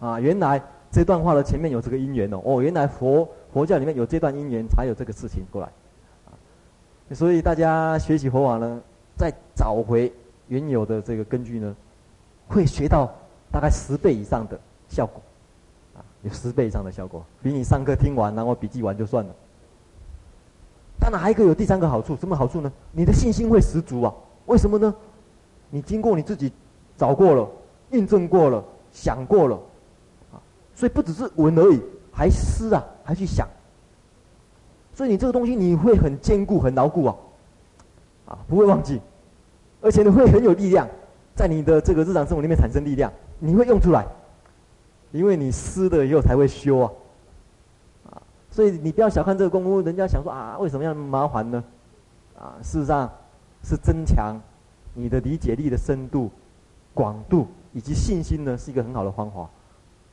[0.00, 0.58] 啊，原来
[0.90, 5.68] 这段话的前面有这个因缘哦，哦，原来佛佛教里面有这段因缘，才有这个事情过来。
[6.24, 6.32] 啊，
[7.12, 8.80] 所以大家学习佛法呢。
[9.18, 10.12] 再找回
[10.48, 11.74] 原有的这个根据呢，
[12.48, 13.10] 会学到
[13.50, 15.22] 大概十倍以上的效果，
[16.26, 19.32] 有十倍以上的效果，比你上课听完然后笔记完就算了。
[20.98, 22.72] 当然还有一个有第三个好处，什么好处呢？
[22.90, 24.12] 你的信心会十足啊！
[24.46, 24.92] 为什么呢？
[25.70, 26.52] 你经过你自己
[26.96, 27.48] 找过了、
[27.92, 29.56] 印证过了、想过了，
[30.32, 30.42] 啊，
[30.74, 31.80] 所以不只是闻而已，
[32.12, 33.46] 还思啊，还去想。
[34.92, 37.16] 所以你这个东西你会很坚固、很牢固啊，
[38.26, 39.00] 啊，不会忘记，
[39.80, 40.88] 而且你会很有力量，
[41.36, 44.04] 在你的这个日常生活里面产生力量，你会用出来，
[45.16, 46.92] 因为你思了以后才会修啊。
[48.10, 51.62] 啊所以你不要小看这个功夫，人家想说啊，为什么要麻烦呢？
[52.38, 53.10] 啊，事实上
[53.62, 54.38] 是增强
[54.94, 56.30] 你的理解力的深度、
[56.94, 59.48] 广度以及信心呢，是一个很好的方法。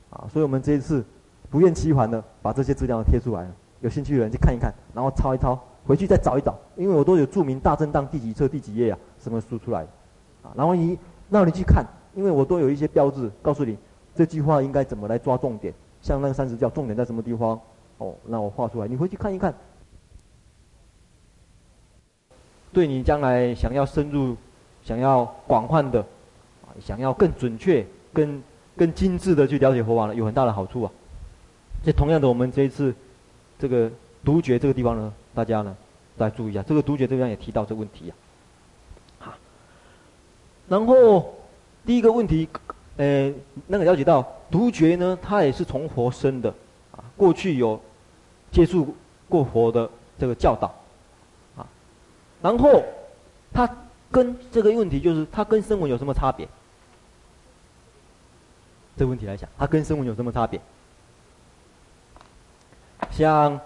[0.09, 1.03] 啊，所以我们这一次
[1.49, 3.49] 不厌其烦的把这些资料贴出来，
[3.81, 9.81] 有兴趣的人去看一看，然后抄一抄，回去再找一找，因为我都有注明大正当第几册第几页啊，什么书出来，
[10.43, 10.97] 啊，然后你
[11.29, 13.77] 让你去看，因为我都有一些标志告诉你
[14.15, 17.59] 这句话应该怎么来抓重点，像那个三十教重点在什么地方。
[17.99, 19.53] 哦，那我画出来，你回去看一看，
[22.73, 24.35] 对你将来想要深入、
[24.83, 26.01] 想要广泛的、
[26.63, 28.41] 啊，想要更准确、更
[28.75, 30.91] 更精致的去了解佛法呢，有很大的好处啊。
[31.83, 32.93] 这同样的，我们这一次
[33.59, 33.89] 这个
[34.25, 35.77] 独觉这个地方呢，大家呢
[36.17, 38.13] 再注意一下，这个独觉这边也提到这个问题啊。
[39.19, 39.33] 好，
[40.67, 41.35] 然后
[41.85, 42.49] 第一个问题，
[42.97, 43.33] 呃，
[43.67, 46.49] 那个了解到独觉呢，它也是从佛生的
[46.91, 47.79] 啊，过去有。
[48.53, 48.95] 接触
[49.27, 50.67] 过佛的这个教导，
[51.57, 51.65] 啊，
[52.39, 52.83] 然后
[53.51, 53.67] 他
[54.11, 56.47] 跟这个问题就是他跟声闻有什么差别？
[58.95, 60.61] 这个问题来讲，他跟声闻有什么差别？
[63.09, 63.59] 像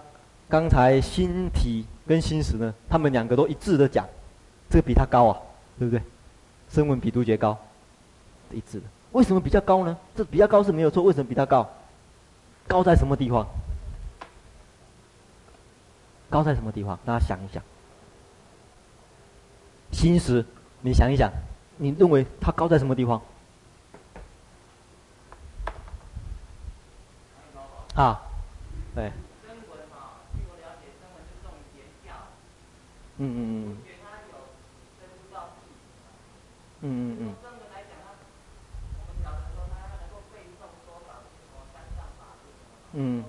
[0.48, 4.08] 刚才心体跟心识呢，他们两个都一致的讲，
[4.70, 5.38] 这个比他高啊，
[5.78, 6.02] 对不对？
[6.70, 7.54] 声闻比独觉高，
[8.52, 8.86] 一致的。
[9.12, 9.96] 为什么比较高呢？
[10.14, 11.68] 这比较高是没有错，为什么比他高？
[12.66, 13.46] 高在什么地方？
[16.28, 16.98] 高在什么地方？
[17.04, 17.62] 大家想一想。
[19.90, 20.44] 心识，
[20.82, 21.32] 你想一想，
[21.78, 23.22] 你认为它高在什么地方？
[27.94, 28.20] 啊，
[28.94, 29.10] 对。
[33.20, 33.38] 嗯嗯
[33.70, 33.76] 嗯。
[36.80, 37.47] 嗯嗯嗯。
[43.00, 43.24] 嗯。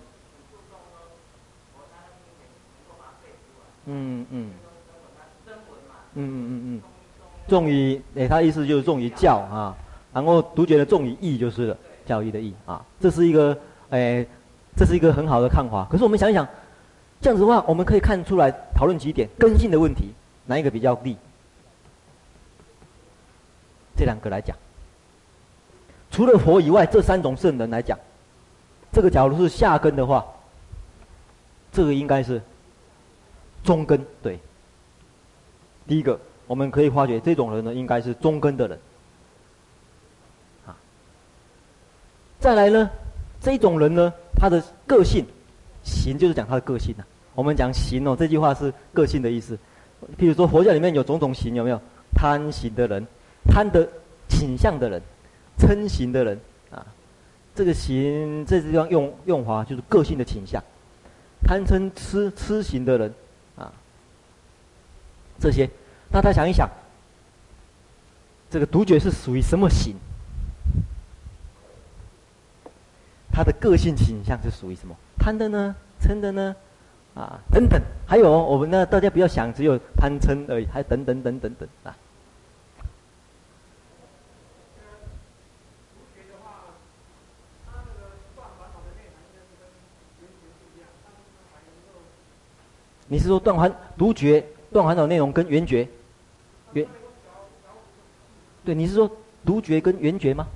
[3.91, 4.51] 嗯嗯，
[6.13, 6.81] 嗯嗯嗯，
[7.47, 9.75] 重于诶，他意思就是重于教啊，
[10.13, 13.57] 然后独觉的重于义就是，教义的义啊，这是一个
[13.89, 14.27] 诶，
[14.75, 15.87] 这是一个很好的看法。
[15.89, 16.47] 可是我们想一想，
[17.19, 20.13] 这样子的话，我们可以看出来讨论几点根性的问题，
[20.45, 21.17] 哪一个比较利？
[23.97, 24.55] 这两个来讲，
[26.11, 27.97] 除了佛以外，这三种圣人来讲，
[28.91, 30.25] 这个假如是下根的话，
[31.71, 32.41] 这个应该是。
[33.61, 34.39] 中根对，
[35.85, 38.79] 第一个我们可以发觉这种人呢，应该是中根的人。
[40.65, 40.71] 啊，
[42.39, 42.89] 再来呢，
[43.41, 45.25] 这种人呢，他的个性，
[45.83, 47.03] 行就是讲他的个性呐、
[47.35, 49.59] 我们讲行哦，这句话是个性的意思。
[50.17, 51.79] 譬如说佛教里面有种种行，有没有？
[52.15, 53.05] 贪行的人，
[53.45, 53.87] 贪的
[54.29, 55.01] 倾向的人，
[55.59, 56.39] 嗔行的人，
[57.59, 60.63] 这个行这地方用用法就是个性的倾向，
[61.43, 63.13] 贪嗔痴痴行的人
[63.57, 63.69] 啊。
[65.41, 65.69] 这些，
[66.09, 66.69] 那他想一想，
[68.49, 69.93] 这个独觉是属于什么行？
[73.29, 74.95] 他的个性倾向是属于什么？
[75.17, 75.75] 贪的呢？
[75.99, 76.55] 嗔的呢？
[77.13, 78.85] 啊，等等，还有我们呢？
[78.85, 81.93] 大家不要想只有贪嗔而已，还等等等等等啊。
[93.09, 94.45] 你是说断烦独觉？
[94.71, 95.87] 断烦恼内容跟圆觉，
[96.73, 96.85] 圆，
[98.63, 99.09] 对，你是说
[99.43, 100.47] 独觉跟圆觉吗？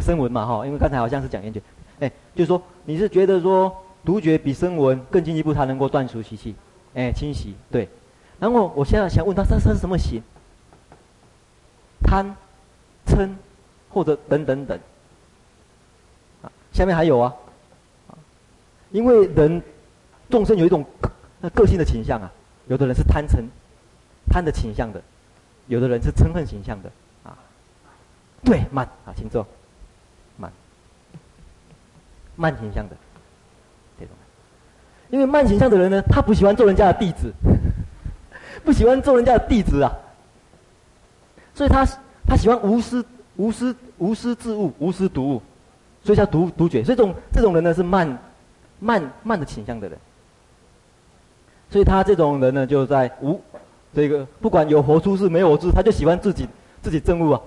[0.00, 1.60] 声闻嘛哈，因为刚才好像是讲圆觉，
[1.98, 6.54] 哎，就是说你是觉得说独觉比声闻更进一步，它能够断除习气，
[6.94, 7.88] 哎，清洗，对。
[8.38, 10.22] 然后我现在想问他，他是什么行？
[12.02, 12.36] 贪、
[13.06, 13.28] 嗔
[13.90, 14.78] 或者等等等。
[16.72, 17.34] 下面还有啊，
[18.92, 19.60] 因为人
[20.34, 20.84] 众生有一种。
[21.40, 22.32] 那个性的倾向啊，
[22.68, 23.44] 有的人是贪嗔，
[24.30, 24.98] 贪的倾向的；
[25.66, 26.90] 有的人是嗔恨倾向的，
[27.22, 27.36] 啊，
[28.42, 29.46] 对，慢啊，请坐，
[30.38, 30.50] 慢，
[32.34, 32.96] 慢倾向的，
[34.00, 34.14] 这种，
[35.10, 37.30] 因为慢倾向的人呢，他不喜欢做人家的弟子，
[38.64, 39.92] 不喜欢做人家的弟子啊，
[41.54, 41.86] 所以他
[42.26, 43.04] 他喜欢无私
[43.36, 45.42] 无私无私自悟，无私独悟，
[46.02, 46.82] 所以叫独独觉。
[46.82, 48.18] 所以这种这种人呢是慢
[48.80, 49.98] 慢慢的倾向的人。
[51.70, 53.40] 所以他这种人呢就在无
[53.94, 56.48] 这个不管有佛出世没有佛出世，他就喜欢自己
[56.82, 57.40] 自己证悟啊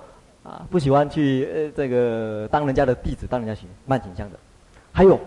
[0.44, 4.38] 啊，不喜欢去呃这个当人家的弟子，当人家学慢景象的。
[4.92, 5.20] 还有，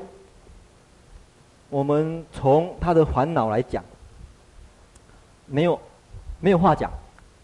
[1.68, 3.84] 我们从他的烦恼来讲，
[5.46, 5.78] 没有
[6.40, 6.90] 没有话讲，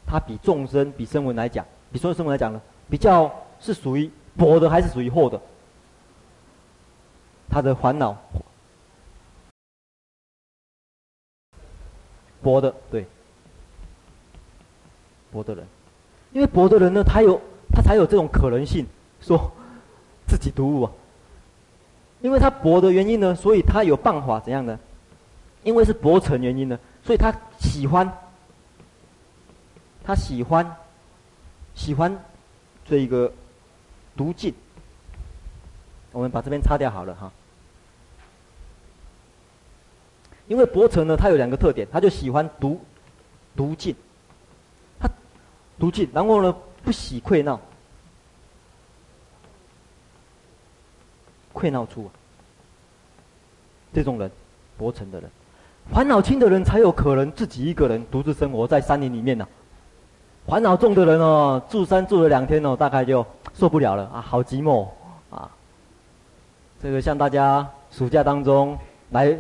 [0.06, 3.30] 他比众生比声闻来讲，比所有声闻来讲呢，比较
[3.60, 5.40] 是属于薄的还是属于厚的？
[7.48, 8.16] 他的烦恼
[12.46, 13.04] 薄的，对，
[15.32, 15.66] 薄的人，
[16.32, 17.40] 因为薄的人呢，他有
[17.74, 18.86] 他才有这种可能性，
[19.20, 19.50] 说
[20.28, 20.92] 自己独悟啊。
[22.22, 24.78] 因为他薄的原因呢，所以他有办法怎样呢？
[25.64, 28.16] 因为是薄尘原因呢，所以他喜欢，
[30.04, 30.76] 他喜欢，
[31.74, 32.16] 喜欢
[32.88, 33.32] 这一个
[34.16, 34.54] 独进。
[36.12, 37.32] 我们把这边擦掉好了哈。
[40.48, 42.80] 因为薄尘呢，它有两个特点，他就喜欢独
[43.56, 43.94] 独静，
[45.00, 45.08] 他
[45.78, 47.60] 独静，然后呢不喜溃闹。
[51.52, 52.10] 溃闹出，
[53.92, 54.30] 这种人，
[54.76, 55.30] 薄尘的人，
[55.90, 59.48] 烦恼轻的人才有可能自己一个人独自生活在山林里面呢、啊。
[60.46, 64.86] 烦恼重的人哦，住山住了两天哦，大概就受不了了啊，好寂寞
[65.30, 65.50] 啊。
[66.82, 68.76] 这个像大家暑假当中
[69.10, 69.36] 来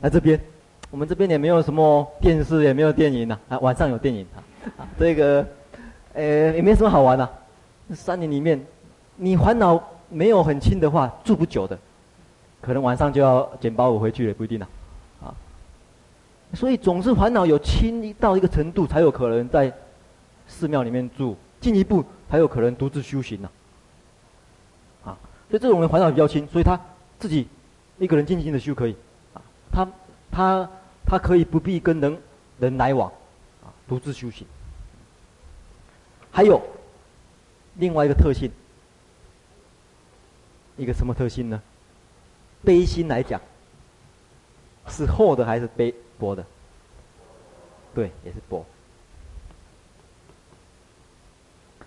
[0.00, 0.40] 来这边，
[0.90, 4.42] 我们这边也没有什么电视，也没有电影呐啊，晚上有电影啊。
[4.98, 5.46] 这个，
[6.12, 7.30] 呃，也没什么好玩的、啊。
[7.94, 8.64] 山林里面，
[9.16, 9.82] 你烦恼。
[10.10, 11.76] 没有很轻的话，住不久的，
[12.60, 14.68] 可能晚上就要捡包裹回去了，不一定了，
[15.20, 15.34] 啊。
[16.52, 19.72] 所以总是烦恼有轻到一个程度，才有可能在
[20.46, 23.50] 寺庙里面住，进一步才有可能独自修行呢。
[25.04, 25.18] 啊，
[25.50, 26.78] 所以这种人烦恼比较轻，所以他
[27.18, 27.48] 自己
[27.98, 28.94] 一个人静静的修可以，
[29.74, 29.92] 他
[30.30, 30.70] 他
[31.04, 32.18] 他可以不必跟人
[32.60, 33.10] 人来往，
[33.64, 34.46] 啊，独自修行。
[36.30, 36.62] 还有
[37.74, 38.50] 另外一个特性。
[40.76, 41.62] 一个什么特性呢？
[42.64, 43.40] 悲心来讲，
[44.88, 46.44] 是厚的还是悲薄的？
[47.94, 48.66] 对，也是薄。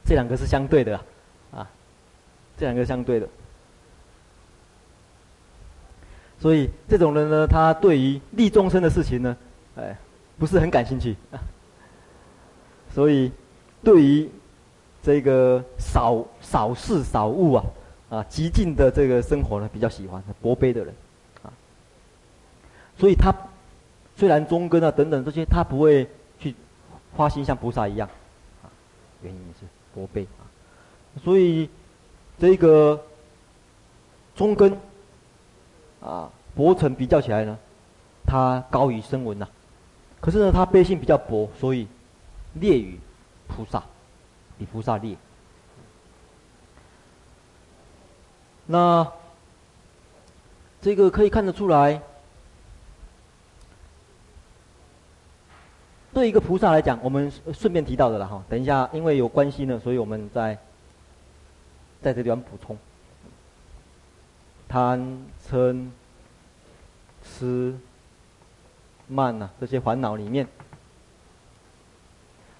[0.05, 0.95] 这两个是相对的
[1.51, 1.69] 啊，
[2.57, 3.27] 这两个相对的。
[6.39, 9.38] 所以这种人呢，他对于利众生的事情呢，
[9.75, 9.97] 哎，
[10.38, 11.15] 不是很感兴趣。
[11.31, 11.39] 啊、
[12.93, 13.31] 所以
[13.83, 14.29] 对于
[15.01, 17.63] 这个少少事少物啊。
[18.09, 20.95] 啊，极尽的这个生活呢，比较喜欢薄悲的人，
[21.43, 21.51] 啊，
[22.97, 23.35] 所以他
[24.15, 26.07] 虽然中根啊等等这些，他不会
[26.39, 26.55] 去
[27.17, 28.07] 花心像菩萨一样，
[28.63, 28.71] 啊，
[29.23, 30.47] 原因是薄悲啊，
[31.21, 31.69] 所以
[32.39, 32.97] 这个
[34.33, 34.71] 中根
[36.01, 37.57] 啊薄尘比较起来呢，
[38.25, 39.47] 它高于声闻呐，
[40.19, 41.87] 可是呢，它悲心比较薄，所以
[42.53, 42.99] 劣于
[43.47, 43.83] 菩萨，
[44.57, 45.15] 比菩萨劣。
[48.65, 49.07] 那
[50.81, 52.01] 这个可以看得出来，
[56.13, 58.43] 对一个菩萨来讲，我们顺便提到的了哈。
[58.49, 60.57] 等一下，因为有关系呢，所以我们在
[62.01, 62.77] 在这地方补充。
[64.68, 64.99] 贪、
[65.49, 65.89] 嗔、
[67.24, 67.74] 痴、
[69.07, 70.47] 慢呐，这些烦恼里面，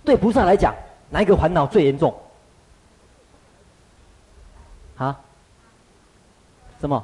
[0.06, 0.74] 对菩萨来讲，
[1.10, 2.14] 哪一个烦恼最严重？
[4.98, 5.20] 啊？
[6.80, 7.04] 什么？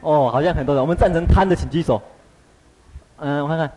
[0.00, 0.82] 哦，好像很多人。
[0.82, 2.00] 我们赞成贪的，请举手。
[3.18, 3.70] 嗯，我看看，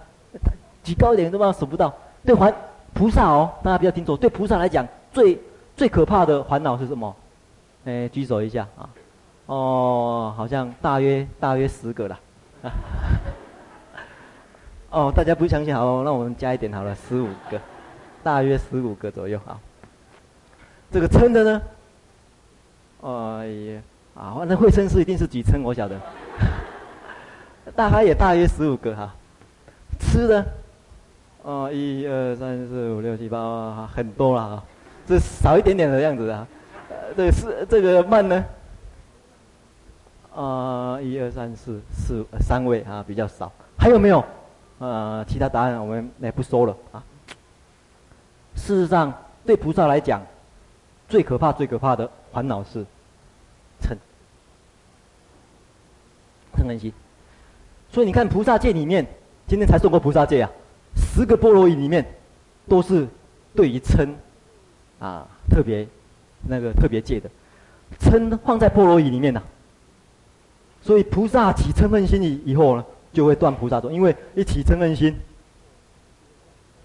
[0.84, 1.94] 举高一点，都不知道数不到。
[2.26, 2.54] 对，还
[2.94, 4.18] 菩萨哦，大家不要听错。
[4.18, 5.40] 对菩萨来讲，最
[5.78, 7.16] 最可怕的烦恼是什么？
[7.86, 8.90] 哎，举手一下啊。
[9.50, 12.20] 哦，好像大约大约十个了。
[14.92, 17.60] 哦，大家不相信，好，那我们加一点好了，十五个，
[18.24, 19.60] 大约十五个左右啊。
[20.92, 21.62] 这个称的呢？
[23.02, 23.82] 哎呀，
[24.14, 26.00] 啊，反正会称是一定是举称，我晓得，
[27.76, 29.12] 大概也大约十五个哈。
[30.00, 30.46] 吃的，
[31.42, 34.64] 哦，一二三四五六七八，很多了啊，
[35.08, 36.48] 这少一点点的样子啊。
[36.90, 38.46] 呃，对是这个慢呢，
[40.42, 43.52] 啊，一二三四四三位啊，比较少。
[43.78, 44.24] 还有没有？
[44.78, 47.04] 呃，其他答案我们也不说了啊。
[48.56, 49.14] 事实上，
[49.46, 50.22] 对菩萨来讲，
[51.10, 52.10] 最可怕、最可怕的。
[52.32, 52.86] 烦恼是
[53.82, 53.98] 嗔，
[56.56, 56.94] 嗔恨心，
[57.92, 59.06] 所以你看菩萨戒里面，
[59.46, 60.50] 今天才说过菩萨戒啊，
[60.96, 62.06] 十个般若义里面，
[62.70, 63.06] 都是
[63.54, 64.14] 对于嗔，
[65.00, 65.86] 啊特别
[66.48, 67.30] 那个特别戒的，
[68.00, 69.59] 嗔放在般若语里面呐、啊。
[70.82, 75.16] 所以菩萨起嗔恨心以以后呢，就会断菩萨种，因为一起嗔恨心，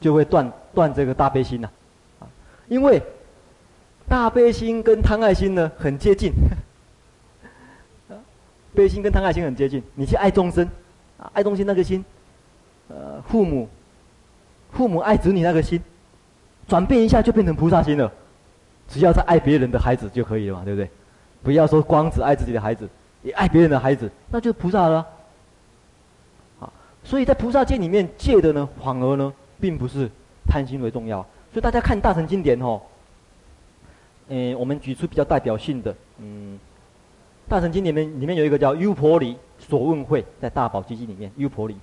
[0.01, 1.69] 就会断断这个大悲心呐、
[2.19, 2.27] 啊，
[2.69, 3.01] 因为
[4.09, 6.33] 大悲心跟贪爱心呢很接近，
[8.75, 10.69] 悲心跟贪爱心很接近，你去爱众生，
[11.17, 12.05] 啊，爱众生那个心，
[12.89, 13.69] 呃，父母，
[14.73, 15.81] 父母爱子女那个心，
[16.67, 18.13] 转变一下就变成菩萨心了，
[18.89, 20.91] 只要在爱别人的孩子就可以了嘛，对不对？
[21.45, 22.89] 不要说光只爱自己的孩子。
[23.25, 25.05] 也爱别人的孩子，那就是菩萨了
[26.61, 26.71] 啊。
[27.03, 30.09] 所以在菩萨界里面戒的呢，反而呢，并不是
[30.47, 31.23] 贪心为重要。
[31.53, 32.81] 所以大家看大乘经典哦，
[34.29, 36.61] 诶，我们举出比较代表性的，嗯，
[37.49, 41.75] 大乘经典里面里面有一个叫优婆离所问会，在大宝积经里面，优婆离，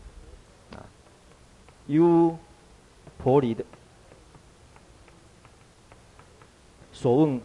[0.75, 0.85] 啊，
[1.87, 2.37] 优
[3.17, 3.65] 婆离的
[6.93, 7.41] 所问。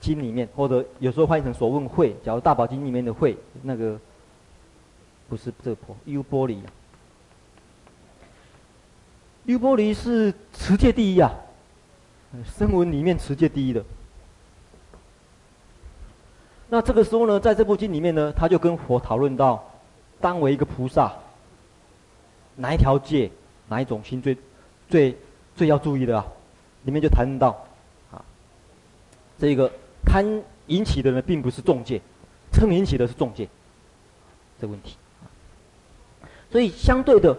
[0.00, 3.98] 经里面，或者有时候翻译成所问会，假如大宝经里面的会，那个
[5.28, 6.62] 不是这个婆，优波离。
[9.46, 11.34] 优波璃是持戒第一啊，
[12.44, 13.84] 声闻里面持戒第一的。
[16.68, 19.68] 那这个时候呢，在这部经里面呢，他就跟佛讨论到，
[20.20, 21.12] 当为一个菩萨，
[22.54, 23.30] 哪一条戒，
[23.68, 24.36] 哪一种心最
[24.88, 25.18] 最
[25.56, 26.24] 最要注意的啊？
[26.84, 27.66] 里面就谈到，
[28.12, 28.24] 啊，
[29.38, 29.68] 这个。
[30.08, 32.00] 贪引起的呢，并不是重戒，
[32.50, 33.46] 嗔引起的是重戒，
[34.58, 34.96] 这个问题。
[36.50, 37.36] 所以相对的，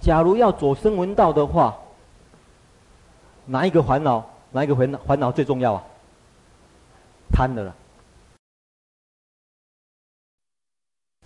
[0.00, 1.76] 假如要走声闻道的话，
[3.44, 5.84] 哪一个烦恼，哪一个烦烦恼最重要啊？
[7.30, 7.76] 贪的了，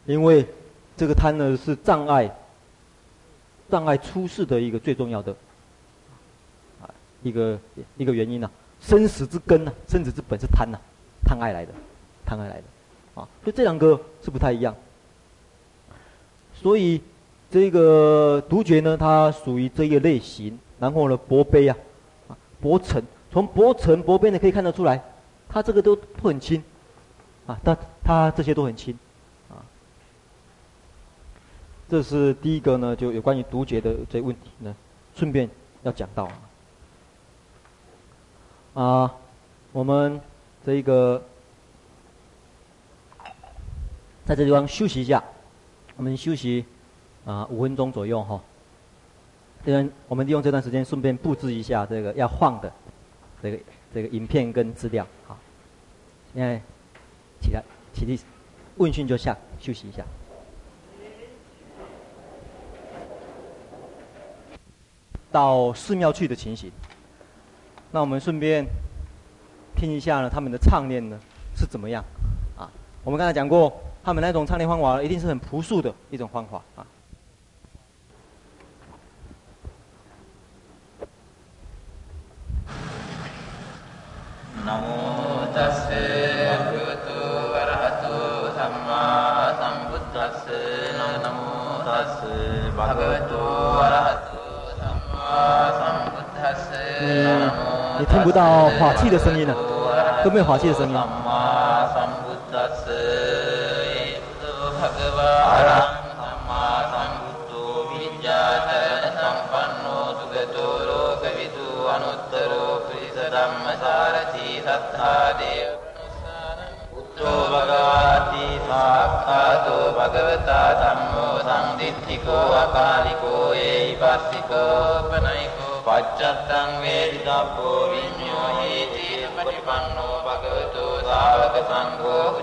[0.07, 0.45] 因为
[0.97, 2.35] 这个贪呢是障碍，
[3.71, 5.37] 障碍出世的一个最重要的，
[6.83, 6.91] 啊，
[7.23, 7.61] 一个
[7.97, 8.51] 一个原因呢、
[8.81, 9.89] 生死之根呢、啊？
[9.89, 10.81] 生死之本是贪呐、啊，
[11.24, 11.72] 贪爱来的，
[12.24, 12.64] 贪爱来的，
[13.20, 14.74] 啊，所以这两个是不太一样。
[16.55, 17.01] 所以
[17.51, 20.59] 这个独觉呢，它属于这一个类型。
[20.81, 21.76] 然后呢，薄杯啊，
[22.29, 23.03] 啊，薄沉，
[23.33, 25.03] 从薄沉薄杯呢可以看得出来，
[25.49, 26.62] 它这个都不很轻，
[27.49, 28.97] 啊，它它这些都很轻，
[29.51, 29.59] 啊，
[31.89, 34.72] 这是第一个呢，就有关于独觉的这问题呢，
[35.16, 35.51] 顺便
[35.83, 36.31] 要讲到。
[38.79, 39.12] 啊
[39.72, 40.20] 我们
[40.64, 41.20] 这个
[44.24, 45.20] 在这地方休息一下，
[45.97, 46.64] 我们休息
[47.24, 48.41] 啊五分钟左右哈。
[49.66, 52.72] 这边我们利用这段时间顺便布置一下这个要放的
[53.43, 53.59] 这个
[53.93, 55.05] 这个影片跟资料。
[55.26, 55.37] 好，
[56.33, 56.61] 现在
[57.41, 58.20] 起来起立，
[58.76, 60.05] 问讯就下休息一下。
[65.33, 66.70] 到寺庙去的情形。
[67.91, 68.66] 那我们顺便
[69.74, 71.18] 听一下呢，他们的唱念呢
[71.57, 72.05] 是怎么样？
[72.57, 72.70] 啊，
[73.03, 73.72] 我们刚才讲过，
[74.05, 76.86] 他们那种唱念方法一定是很朴素的一种方法啊。
[98.19, 99.55] 听不到法器的声音了，
[100.25, 101.07] 都没有法器的声音了。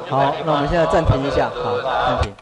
[0.10, 2.34] 好，那我们现在暂停一下，好，暂停。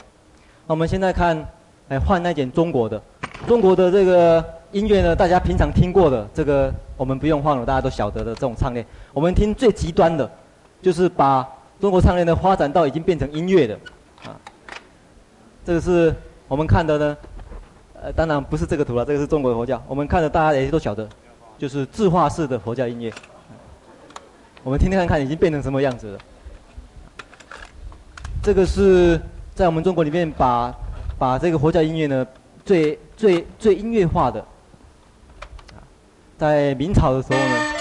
[0.66, 1.46] 那我们现在看，
[1.90, 3.02] 来换那点中国的，
[3.46, 4.42] 中国的这个
[4.72, 8.86] 音乐呢，大家平常听过的，这个我们不用换了，大家都晓得的这种唱念。
[9.14, 10.30] 我们听最极端的，
[10.82, 11.46] 就是把
[11.82, 13.78] 中国唱念的发展到已经变成音乐的，
[14.26, 14.40] 啊，
[15.66, 16.16] 这个是
[16.48, 17.18] 我们看的呢。
[18.04, 19.82] 呃，当然不是这个图了，这个是中国的佛教。
[19.88, 21.08] 我们看着大家也都晓得，
[21.58, 23.10] 就是字画式的佛教音乐。
[24.62, 26.20] 我们听听看看，已经变成什么样子了。
[28.42, 29.18] 这个是
[29.56, 30.76] 在我们中国里面把
[31.18, 32.28] 把这个佛教音乐呢，
[32.66, 34.44] 最最最音乐化的。
[36.38, 37.73] 在明朝的时候呢。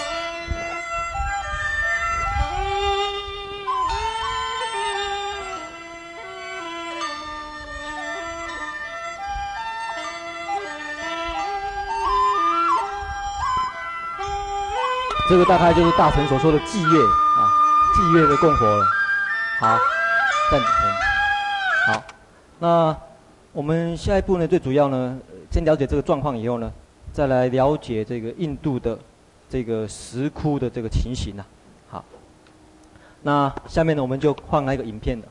[15.33, 17.49] 这个大概就是大乘所说的祭月啊，
[17.95, 18.85] 祭月的供佛了。
[19.59, 19.79] 好，
[20.51, 20.67] 暂停。
[21.87, 22.03] 好，
[22.59, 22.95] 那
[23.51, 25.17] 我们下一步呢，最主要呢，
[25.49, 26.71] 先了解这个状况以后呢，
[27.11, 28.95] 再来了解这个印度的
[29.49, 31.43] 这个石窟的这个情形啊。
[31.89, 32.05] 好，
[33.23, 35.27] 那下面呢，我们就换来一个影片的，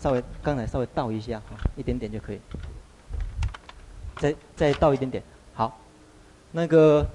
[0.00, 2.40] 稍微刚才稍微倒一下啊，一点点就可以。
[4.16, 5.22] 再再倒一点点，
[5.54, 5.78] 好，
[6.50, 7.06] 那个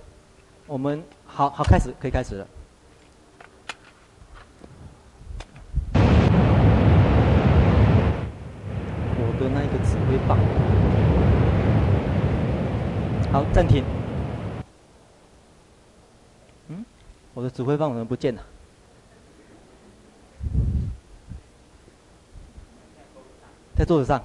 [0.68, 2.48] 我们好好开始，可以开始了。
[9.16, 10.38] 我的那个指挥棒，
[13.32, 13.86] 好，暂停。
[16.68, 16.84] 嗯，
[17.34, 18.44] 我的指挥棒怎么不见了？
[23.78, 24.22] 在桌子上。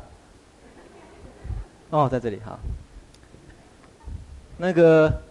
[1.91, 2.59] 哦，在这里哈。
[4.57, 5.23] 那个，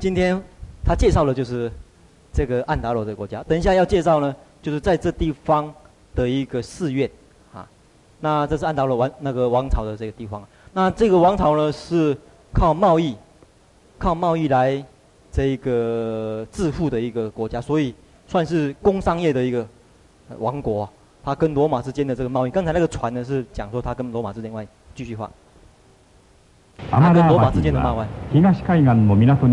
[0.00, 0.42] 今天
[0.83, 1.71] 他介绍的就是
[2.33, 3.43] 这个安达罗的国家。
[3.43, 5.73] 等一下要介绍呢，就是在这地方
[6.15, 7.09] 的一个寺院
[7.53, 7.67] 啊。
[8.19, 10.43] 那这是安达罗王那个王朝的这个地方。
[10.73, 12.17] 那这个王朝呢是
[12.53, 13.15] 靠贸易，
[13.97, 14.83] 靠贸易来
[15.31, 17.93] 这个致富的一个国家，所以
[18.27, 19.67] 算是工商业的一个
[20.37, 20.89] 王国。
[21.23, 25.29] 他跟罗马之间的这个贸易，刚才那个船呢是讲说他跟罗马之间贸易，继续画。
[26.91, 29.51] アマラーバティは东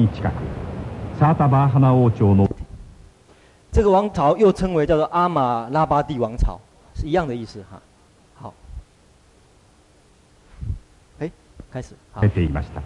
[1.22, 2.50] 海岸の港に近く、サータバーハナ王朝の
[3.72, 6.60] 这个王朝又称为叫做阿马拉巴蒂王朝，
[6.96, 7.80] 是一样的意思哈。
[8.42, 8.52] 好，
[11.20, 11.32] 哎，
[11.72, 11.94] 开始。
[12.16, 12.82] 出ていました。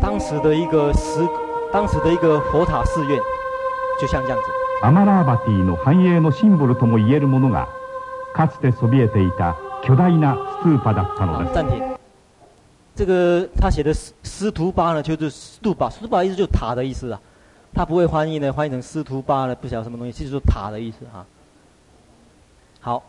[0.00, 1.26] 当时的一个石，
[1.72, 3.20] 当时的一个佛塔寺院，
[4.00, 4.44] 就像这样子。
[4.82, 7.68] アマラーバティの繁荣のシンボルとも言えるものが、
[8.33, 11.53] かつてそびえていた巨大なストゥーパだったのです。
[11.53, 11.81] 暂停。
[12.95, 17.19] 这个他写的斯斯图巴呢，就是斯图巴，斯图巴意思就是塔的意思啊。
[17.73, 21.25] 他不会翻译呢，翻译成斯图巴呢，不晓得什么东西，其实就是塔的意思哈。
[22.79, 23.03] 好。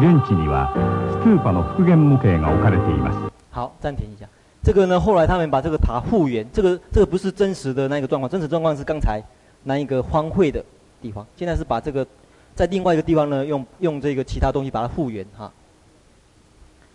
[0.00, 0.72] 现地には
[1.10, 3.18] ストゥーパの复元模型が置かれています。
[3.50, 4.26] 好，暂停一下。
[4.62, 9.22] 这个呢，后来他们把这个塔复原，这个这个不是真实的那个状况，真实状况是刚才
[9.66, 10.64] 那一个荒废的
[11.00, 12.06] 地方，现在是把这个
[12.54, 15.52] 在另外一个地方呢，用用这个其他东西把它复原哈。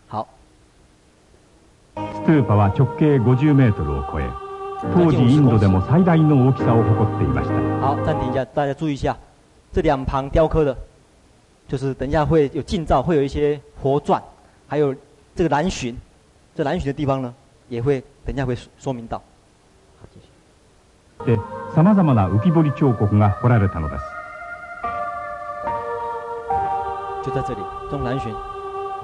[0.08, 0.28] 好。
[1.96, 4.30] ストゥーパは直径50メートルを超え，
[4.94, 7.80] 当时印度でも最大の大きさを夸っていました。
[7.82, 9.18] 好，暂停一下，大家注意一下，
[9.74, 10.78] 这两旁雕刻的，
[11.68, 14.22] 就是等一下会有近照，会有一些佛传，
[14.68, 14.94] 还有
[15.36, 15.96] 这个南巡，
[16.56, 17.34] 这南巡的地方呢。
[17.70, 19.22] 也会等一下会说明到。
[21.23, 21.27] 好，继续。
[21.27, 21.41] で、
[21.75, 24.05] 様々な浮き雕り雕刻が雕られたのです。
[27.25, 28.35] 就在这里，中南巡。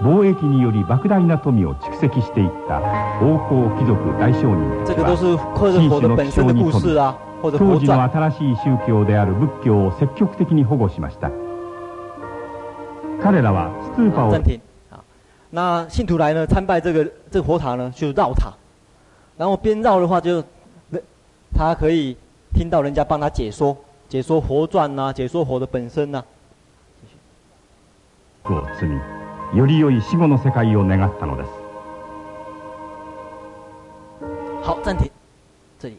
[0.00, 2.80] 贸易により莫大な富を蓄积していった
[3.20, 7.80] 王侯贵族大商人这个都是刻着佛的本身的故事啊，或者佛传。
[7.80, 11.30] 当时の新しい宗教である仏教を积极的に保护しました。
[13.20, 14.34] 彼らはストゥーパを。
[15.50, 18.52] 那信徒来呢参拜这个这个佛塔呢，就绕塔，
[19.36, 20.44] 然后边绕的话就，
[21.53, 22.17] 他可以
[22.53, 23.77] 听到人家帮他解说，
[24.09, 26.25] 解说佛传呐、啊，解说佛的本身呐、啊。
[29.53, 31.49] より良い死后の世界を愿ったのです。
[34.63, 35.09] 好，暂停，
[35.79, 35.97] 这里，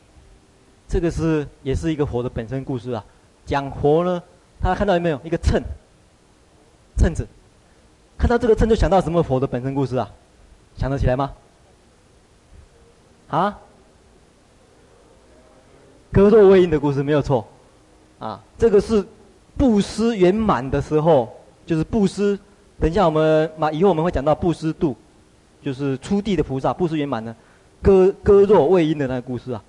[0.89, 3.05] 这个是也是一个佛的本身故事啊，
[3.47, 4.23] 讲佛呢，
[4.61, 5.63] 大家看到有没有一个秤，
[6.97, 7.27] 秤子。
[8.19, 10.11] 看到这个秤就想到什么佛的本身故事啊？
[10.77, 11.33] 想得起来吗？
[13.29, 13.59] 啊？
[16.12, 17.46] 割肉喂鹰的故事没有错，
[18.20, 19.06] 啊，这个是
[19.58, 21.30] 布施圆满的时候，
[21.66, 22.38] 就是布施。
[22.80, 24.96] 等一下我们嘛以后我们会讲到布施度，
[25.62, 27.36] 就是出地的菩萨布施圆满呢，
[27.82, 29.64] 割割肉喂鹰的那个故事啊。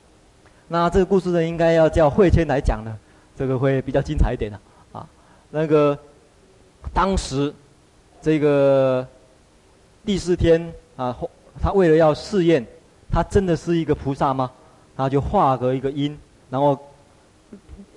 [0.68, 2.96] 那这个故事呢，应该要叫慧谦来讲呢，
[3.36, 4.58] 这个会比较精彩一点的
[4.92, 5.06] 啊。
[5.50, 5.98] 那个
[6.92, 7.52] 当时。
[8.22, 9.06] 这个
[10.04, 11.16] 第四天啊，
[11.58, 12.62] 他为了要试验，
[13.10, 14.50] 他真的是一个菩萨吗？
[14.94, 16.14] 他就画个一个鹰，
[16.50, 16.78] 然后，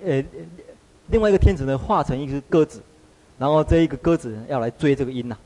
[0.04, 0.24] 呃，
[1.08, 2.80] 另外一个天子呢化成一只鸽子，
[3.38, 5.36] 然后这一个鸽子要来追这个鹰呐、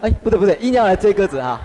[0.00, 1.60] 哎，不对不对，鹰要来追鸽子啊！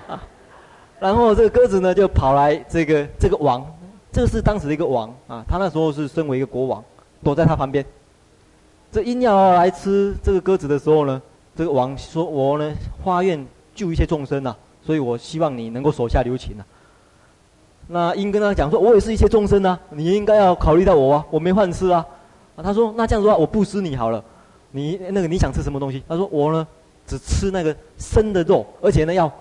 [1.00, 3.66] 然后这个鸽子呢就跑来这个这个王，
[4.12, 6.84] 这个是当时的一个王啊，他那时候是身为一个国王，
[7.24, 7.84] 躲在他旁边。
[8.92, 11.22] 这鹰要来吃这个鸽子的时候呢。
[11.56, 12.74] 这个王说：“我呢，
[13.04, 13.46] 发愿
[13.76, 16.66] 救一些众生啊，所以我希望你能够手下留情啊。”
[17.88, 22.06] 那鹰跟他讲说：“我也是一切众生啊，你应该要考虑到我啊，我没饭吃啊。”
[22.56, 24.24] 啊，他说：“那这样子的话，我不吃你好了。”
[24.76, 26.02] 你那个你想吃什么东西？
[26.08, 26.68] 他说我呢，
[27.06, 29.32] 只吃那个生的肉，而且呢要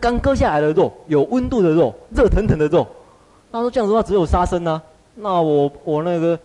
[0.00, 2.86] 刚割下来的肉，有温度的肉，热腾腾的肉。
[3.52, 4.82] 他说这样子的话只有杀生呢、啊，
[5.16, 6.38] 那我我那个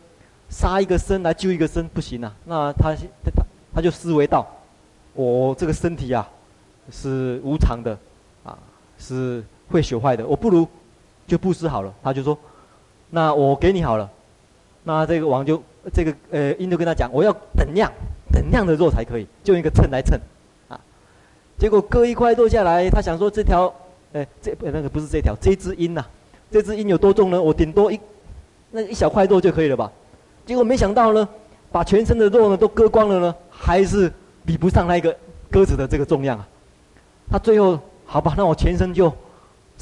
[0.49, 2.33] 杀一个生来救一个生不行啊。
[2.43, 2.93] 那他
[3.23, 3.31] 他
[3.75, 4.45] 他就思维到，
[5.13, 6.27] 我这个身体啊
[6.91, 7.97] 是无常的，
[8.43, 8.57] 啊
[8.97, 10.67] 是会朽坏的，我不如
[11.27, 11.93] 就布施好了。
[12.03, 12.37] 他就说，
[13.09, 14.09] 那我给你好了。
[14.83, 15.61] 那这个王就
[15.93, 17.91] 这个呃，印度跟他讲，我要等量，
[18.31, 20.19] 等量的肉才可以，就用一个秤来称，
[20.67, 20.79] 啊，
[21.57, 23.73] 结果割一块肉下来，他想说这条，
[24.11, 26.05] 呃，这那个不是这条，这只鹰呐，
[26.51, 27.41] 这只鹰有多重呢？
[27.41, 27.99] 我顶多一，
[28.71, 29.89] 那一小块肉就可以了吧？
[30.45, 31.25] 结果没想到呢，
[31.71, 34.11] 把全身的肉呢都割光了呢，还是
[34.45, 35.15] 比不上那个
[35.49, 36.45] 鸽子的这个重量啊。
[37.31, 39.09] 他最后好吧，那我全身就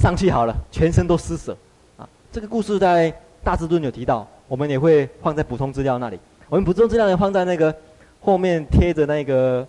[0.02, 1.56] 上去好了，全身都施舍，
[1.96, 4.28] 啊，这个故事在大智论有提到。
[4.48, 6.20] 我们也会放在补充资料那里。
[6.50, 7.74] 我们补充资料也放在那个
[8.20, 9.66] 后面贴着那个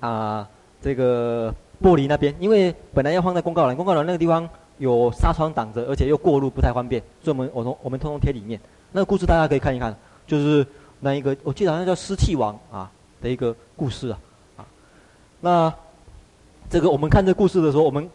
[0.00, 0.48] 啊、
[0.80, 8.58] 这个玻璃那边，因为本来要放在公告栏，公告栏那个地方有纱窗挡着，而且又过路不太方便，所以我们我们我们通通贴里面。
[8.92, 9.94] 那个故事大家可以看一看，
[10.26, 10.66] 就是
[11.00, 12.90] 那一个我记得好像叫湿气王啊
[13.20, 14.18] 的一个故事啊
[14.56, 14.64] 啊。
[15.42, 15.74] 那
[16.70, 18.08] 这个我们看这故事的时候，我们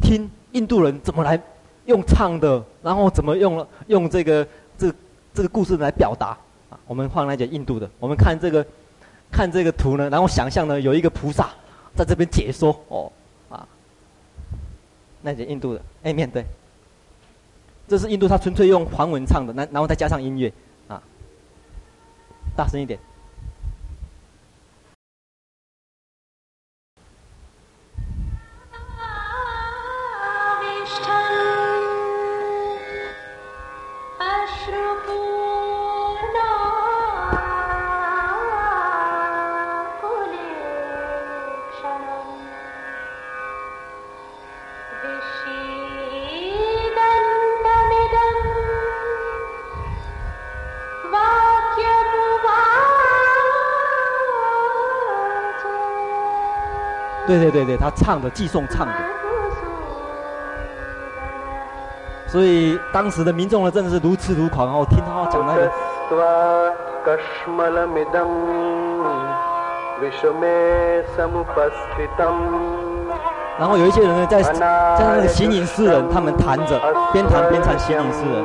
[0.00, 1.40] 听印度人怎么来
[1.86, 4.46] 用唱的，然后怎么用用这个
[4.78, 4.92] 这。
[5.32, 6.36] 这个故事来表达
[6.68, 8.66] 啊，我们换那讲印度的，我们看这个，
[9.30, 11.50] 看这个图呢，然后想象呢有一个菩萨
[11.94, 13.12] 在这边解说哦，
[13.48, 13.64] 啊，
[15.22, 16.44] 那讲印度的，哎面对，
[17.86, 20.52] 这是印度，他纯粹用梵文唱的，那然后再加上音乐，
[20.88, 21.00] 啊，
[22.56, 22.98] 大声一点。
[57.30, 58.92] 对对对对，他唱的寄送唱的，
[62.26, 65.70] 所以当时的民众呢，真的是如痴如狂哦，听他讲那个。
[73.60, 74.58] 然后有一些人呢，在在
[74.98, 76.80] 那个行影诗人，他们弹着，
[77.12, 78.44] 边弹边唱行影诗人，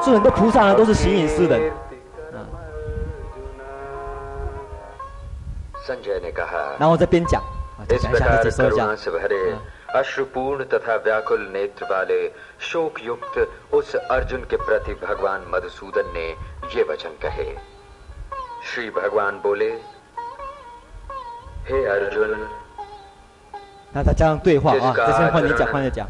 [0.00, 1.70] 所以很多菩萨呢都是行影诗人。
[6.78, 7.42] 然后在边讲。
[23.91, 26.07] 那他加上对话啊，这先换你讲，换你讲。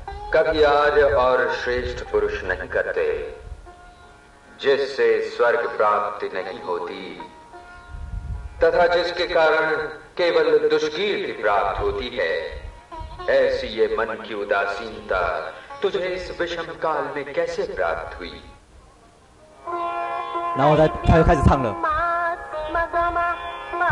[20.57, 21.75] 然后他他就开始唱了，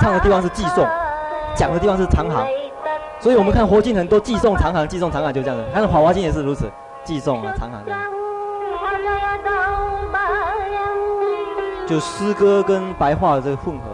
[0.01, 0.87] 唱的地方是寄送，
[1.57, 2.47] 讲的地方是长行，
[3.19, 6.71] 所以我们看佛经很多寄送长行，寄送长行就这样子，看《法华经》也是如此，
[7.03, 7.85] 寄送啊长行，
[11.87, 13.92] 就诗歌跟白话的这个混合。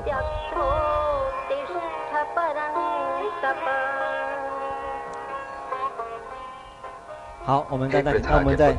[7.48, 8.74] 好，我们再再，那我们再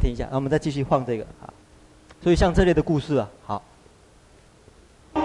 [0.00, 1.52] 听一下，那我们再继续放这个啊。
[2.22, 3.60] 所以像这类的故事啊，好，
[5.12, 5.20] 这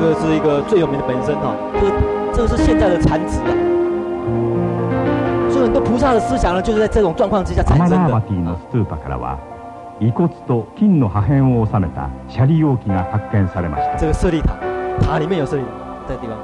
[0.00, 1.92] 个是一个最有名的本身哈，这个
[2.34, 3.54] 这个是现在的禅子啊。
[5.48, 7.96] 所以很多菩萨的思想呢，就是在这种状况之下产生的。
[7.96, 8.08] 啊、
[13.96, 14.54] 这个舍利塔，
[15.00, 15.68] 塔里面有舍利塔，
[16.08, 16.36] 这个地方。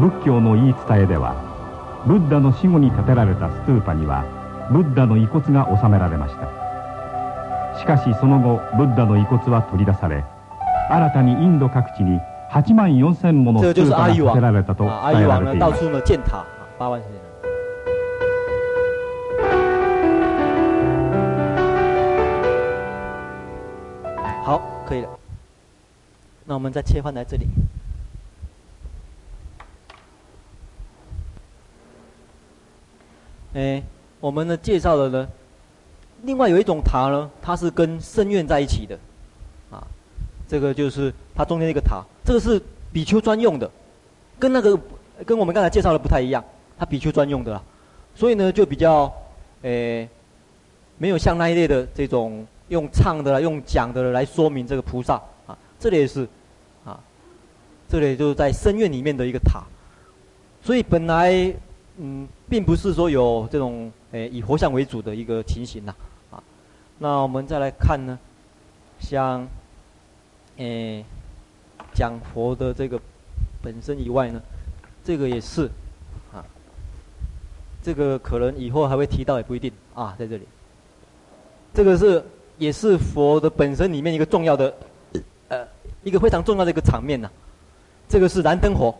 [0.00, 1.34] 仏教の言い伝えでは
[2.06, 4.24] ブッダの死后に建てられたストゥーパには
[4.72, 6.60] ブッダの遗骨が纳められました。
[7.78, 10.24] しかしその后ブッダの遗骨は取り出され
[10.88, 12.18] 新たにインド各地に
[12.50, 15.84] 8万4千ものストゥーパが建てられたと伝えられています。
[24.44, 25.08] 好，可以了。
[26.46, 27.46] 那我们再切换来这里。
[33.54, 33.82] 哎，
[34.20, 35.28] 我们呢介绍的呢，
[36.22, 38.98] 另外有一种塔呢，它是跟僧院在一起的，
[39.70, 39.82] 啊，
[40.46, 42.60] 这个就是它中间一个塔，这个是
[42.92, 43.70] 比丘专用的，
[44.38, 44.78] 跟那个
[45.26, 46.44] 跟我们刚才介绍的不太一样，
[46.78, 47.62] 它比丘专用的啦，
[48.14, 49.12] 所以呢就比较，
[49.62, 50.08] 诶，
[50.98, 55.20] 没有像那一类的这种用唱的、用讲的来说明这个菩萨。
[55.46, 56.28] 啊，这里也是，
[56.84, 57.00] 啊，
[57.88, 59.64] 这里就是在僧院里面的一个塔，
[60.62, 61.52] 所以本来
[62.02, 65.94] 嗯，并不是说有这种诶以佛像为主的一个情形呐。
[66.30, 66.42] 啊。
[66.98, 68.18] 那我们再来看呢，
[68.98, 69.46] 像，
[70.56, 71.04] 诶，
[71.92, 72.98] 讲佛的这个
[73.62, 74.40] 本身以外呢，
[75.04, 75.66] 这个也是，
[76.32, 76.40] 啊，
[77.82, 80.48] 这个可能以后还会提到也不一定啊，在这里，
[81.74, 82.24] 这个是
[82.56, 84.74] 也是佛的本身里面一个重要的，
[85.48, 85.68] 呃，
[86.02, 87.28] 一个非常重要的一个场面呐，
[88.08, 88.94] 这个是燃灯火，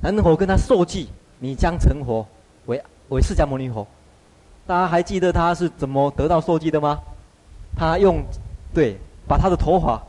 [0.00, 1.08] 燃灯火跟他受记，
[1.38, 2.26] 你将成佛
[2.66, 3.86] 为为释迦牟尼佛。
[4.66, 7.00] 大家还记得他是怎么得到受记的吗？
[7.76, 8.22] 他用，
[8.74, 10.02] 对，把他的头发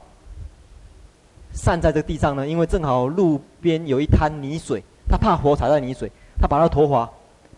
[1.54, 6.12] 散在这地上呢，因为正好路边有一滩泥水，他怕火踩在泥水，
[6.42, 7.10] 他把他的头发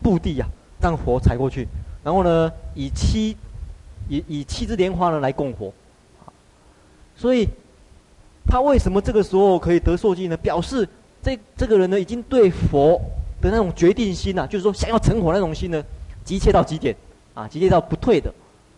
[0.04, 0.46] 布地呀、
[0.80, 1.68] 让火踩过去，
[2.04, 3.36] 然后呢，以七，
[4.08, 5.72] 以以七支莲花呢来供火，
[7.16, 7.48] 所以，
[8.46, 10.38] 他为什么这个时候可以得受记呢？
[10.38, 10.88] 表示
[11.24, 13.00] 这这个人呢，已经对佛
[13.50, 15.84] 的那种决定心呐、啊，就是说想要成佛那种心呢。
[16.24, 16.96] 急切到极点，
[17.34, 18.32] 啊，急切到不退的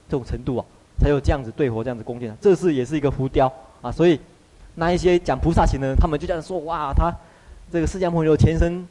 [0.08, 0.66] 这种程度啊，
[0.98, 2.34] 才有这样子对佛这样子恭敬。
[2.40, 3.52] 这是也是一个浮雕
[3.82, 4.18] 啊，所以
[4.76, 7.14] 那一些讲菩萨行的人，他们就这样说：哇，他
[7.70, 8.88] 这个释迦牟尼的前身，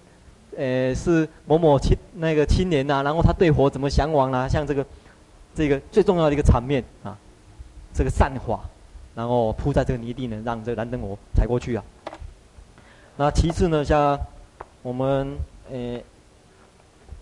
[0.55, 4.47] 呃，是某某青那个青年呐、然后他对佛怎么向往啊？
[4.47, 4.85] 像这个
[5.55, 7.17] 这个最重要的一个场面啊，
[7.95, 8.61] 这个散花，
[9.15, 11.83] 然后铺在这个泥地呢，让这个燃灯佛踩过去啊。
[13.17, 14.21] 那其次呢，像
[14.83, 15.39] 我们
[15.73, 16.01] 呃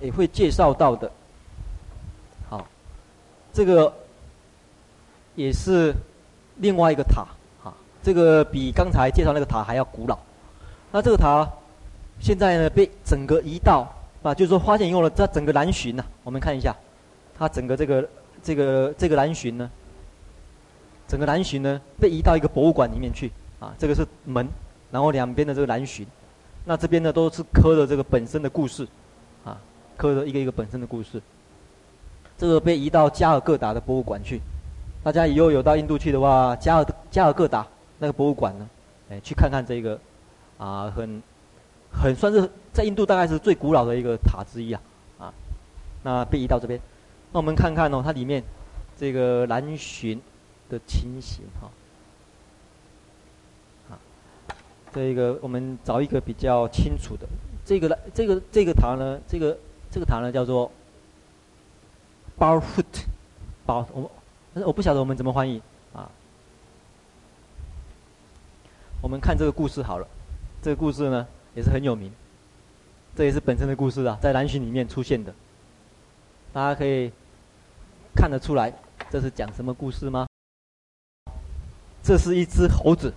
[0.01, 1.11] 也会介绍到的。
[2.49, 2.67] 好
[3.53, 3.93] 这个
[5.37, 5.95] 也是
[6.57, 7.25] 另外一个塔，
[7.63, 7.73] 啊，
[8.03, 10.19] 这个比刚才介绍那个塔还要古老。
[10.93, 11.49] 那这个塔
[12.19, 13.87] 现在呢，被整个移到
[14.23, 16.77] 啊，就是说发现以后呢，它整个南巡呐，我们看一下，
[17.39, 18.09] 它整个这个
[18.43, 19.71] 这个这个南巡呢，
[21.07, 23.31] 整个南巡呢被移到一个博物馆里面去
[23.61, 24.47] 啊，这个是门，
[24.91, 26.07] 然后两边的这个南巡，
[26.65, 28.87] 那这边呢都是刻的这个本身的故事，
[29.45, 29.59] 啊，
[29.97, 31.21] 刻的一个一个本身的故事。
[32.37, 34.41] 这个被移到加尔各答的博物馆去，
[35.03, 37.67] 大家以后有到印度去的话，加尔加尔各答
[37.99, 38.69] 那个博物馆呢，
[39.11, 40.01] 哎，去看看这个，
[40.57, 41.23] 啊，很，
[41.93, 44.81] 很算是在印度大概是最古老的一个塔之一啊，
[45.19, 45.35] 啊，
[46.03, 46.81] 那被移到这边，
[47.33, 48.43] 那我们看看哦，它里面
[48.97, 50.19] 这个南巡
[50.71, 51.69] 的情形哈，
[54.95, 57.27] 这个我们找一个比较清楚的，
[57.65, 59.57] 这个呢这个这个糖呢，这个
[59.91, 60.71] 这个糖呢叫做。
[62.39, 63.05] 包 foot，
[63.67, 64.11] 包我，
[64.55, 65.61] 但是我不晓得我们怎么翻译
[65.93, 66.09] 啊。
[69.03, 70.09] 我们看这个故事好了，
[70.63, 72.11] 这个故事呢也是很有名，
[73.15, 75.35] 这也是本身的故事啊，在南巡里面出现的。
[76.51, 77.13] 大家可以
[78.15, 78.73] 看得出来，
[79.11, 80.27] 这是讲什么故事吗？
[82.03, 83.13] 这是一只猴子，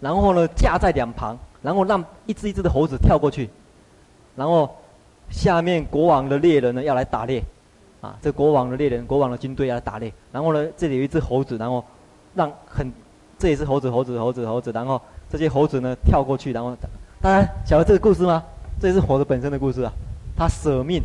[0.00, 3.48] 然后呢架在两旁，然后让一只一只的猴子跳过去，
[4.36, 4.74] 然后
[5.30, 7.42] 下面国王的猎人呢要来打猎。
[8.00, 10.12] 啊，这国王的猎人，国王的军队要来打猎。
[10.30, 11.82] 然后呢，这里有一只猴子，然后
[12.34, 12.92] 让很，
[13.38, 14.70] 这也是猴子，猴子，猴子，猴子。
[14.72, 16.76] 然后这些猴子呢跳过去，然后
[17.22, 18.44] 大家晓得这个故事吗？
[18.78, 19.92] 这也是猴子本身的故事啊。
[20.36, 21.02] 他舍命，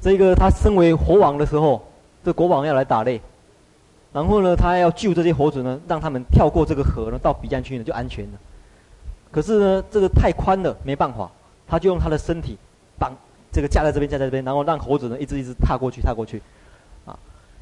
[0.00, 1.82] 这个他身为猴王的时候，
[2.24, 3.20] 这国王要来打猎，
[4.12, 8.38] 然后呢，他要救这些猴子呢，让他们跳过这个河呢，到彼岸去呢就安全了。
[9.30, 11.30] 可是呢，这个太宽了，没办法，
[11.66, 12.58] 他就用他的身体
[12.98, 13.12] 绑。
[13.54, 16.40] 这个架在这边，架在这边，然后让猴子呢一直一直踏过去，踏过去，
[17.04, 17.12] 啊，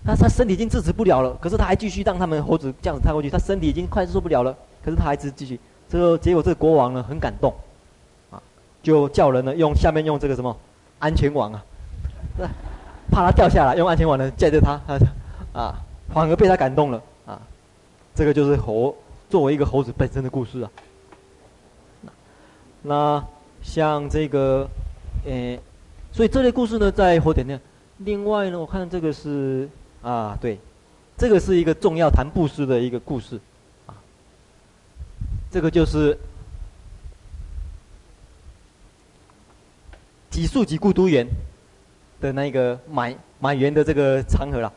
[0.05, 5.59] 他他身体已经制止不了了，可是他还继续让他们猴子这样子踏过去，他身体已经快受不了了，可是他还是继续。
[5.89, 7.53] 这个结果，这个国王呢很感动，
[8.31, 8.41] 啊，
[8.85, 10.57] 就叫人呢用下面用这个什么
[11.01, 11.65] 安全网啊，
[13.11, 14.79] 怕他掉下来，用安全网呢架着他，
[15.53, 15.75] 啊，
[16.13, 17.41] 反而被他感动了，啊，
[18.15, 18.97] 这个就是猴
[19.29, 20.71] 作为一个猴子本身的故事啊。
[22.83, 23.25] 那
[23.63, 24.69] 像这个，
[25.25, 25.59] 诶。
[26.13, 27.61] 所以这类故事呢，在佛典呢。
[27.99, 29.69] 另外呢，我看这个是
[30.03, 30.59] 啊，对，
[31.17, 33.39] 这个是一个重要谈布施的一个故事，
[33.87, 33.95] 啊，
[35.53, 36.19] 这个就是
[40.31, 41.25] 几树几孤独园
[42.21, 44.73] 的那个买买园的这个场合了。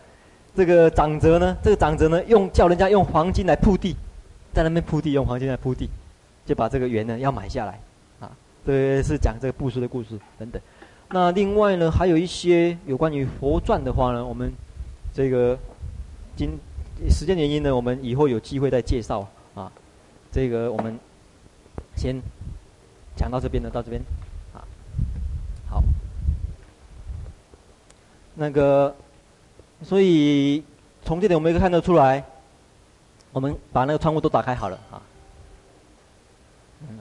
[0.56, 3.96] 这个长者呢，这个长者呢，用叫人家用黄金来铺地，
[4.54, 5.90] 在那边铺地，用黄金来铺地，
[6.46, 7.80] 就把这个园呢要买下来，
[8.20, 8.30] 啊，
[8.66, 10.62] 这是讲这个布施的故事等等。
[11.10, 14.52] 那另外呢，还有一些有关于佛传的话呢，我们
[15.14, 15.58] 这个
[16.36, 16.52] 今
[17.10, 19.72] 时间原因呢，我们以后有机会再介绍啊。
[20.32, 20.98] 这个我们
[21.96, 22.16] 先
[23.16, 24.02] 讲到这边呢，到这边
[24.54, 24.62] 啊。
[25.70, 25.84] 好，
[28.36, 28.96] 那个，
[29.84, 30.64] 所以
[31.04, 32.24] 从这点我们可以看得出来，
[33.32, 35.02] 我们把那个窗户都打开好了啊。
[36.82, 36.98] 嗯，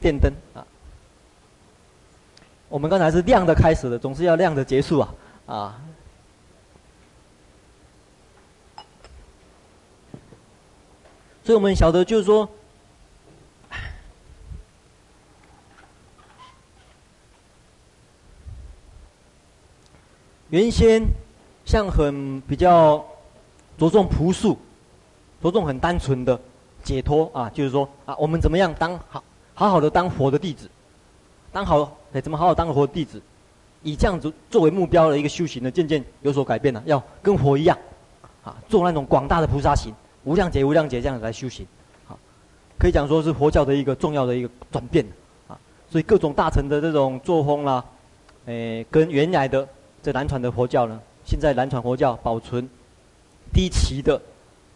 [0.00, 0.64] 电灯啊。
[2.68, 5.14] 我们刚才是亮的开始的，总是要亮的结束啊，
[5.46, 5.80] 啊。
[11.42, 12.48] 所以我们晓得，就是说，
[20.50, 21.02] 原先
[21.64, 23.04] 像很比较
[23.76, 24.56] 着重朴素、
[25.42, 26.38] 着重很单纯的
[26.82, 29.22] 解脱啊，就是说啊，我们怎么样当好
[29.54, 30.68] 好好的当佛的弟子，
[31.52, 33.20] 当好哎怎么好好当佛的弟子，
[33.82, 37.76] 以这样子作为目标的一个修行呢，渐渐有所改变了，要跟佛一样，
[38.42, 39.92] 啊，做那种广大的菩萨行。
[40.24, 41.66] 无量劫，无量劫，这样子来修行，
[42.06, 42.12] 啊，
[42.78, 45.06] 可以讲说是佛教的一个重要的一个转变，
[45.46, 45.56] 啊，
[45.88, 47.82] 所以各种大乘的这种作风啦，
[48.44, 49.66] 诶，跟原来的
[50.08, 52.66] 这南传的佛教呢，现在南传佛教保存
[53.52, 54.18] 低级的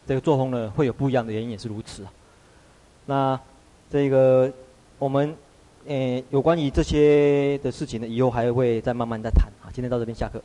[0.07, 2.13] 这个作风呢，会有不一样的原因，也是如此啊。
[3.07, 3.41] 那
[3.91, 4.53] 这个
[4.99, 5.35] 我们
[5.87, 9.73] 诶有关于这些的事情呢，以后还会再慢慢再谈啊。
[9.73, 10.39] 今天到这边下课。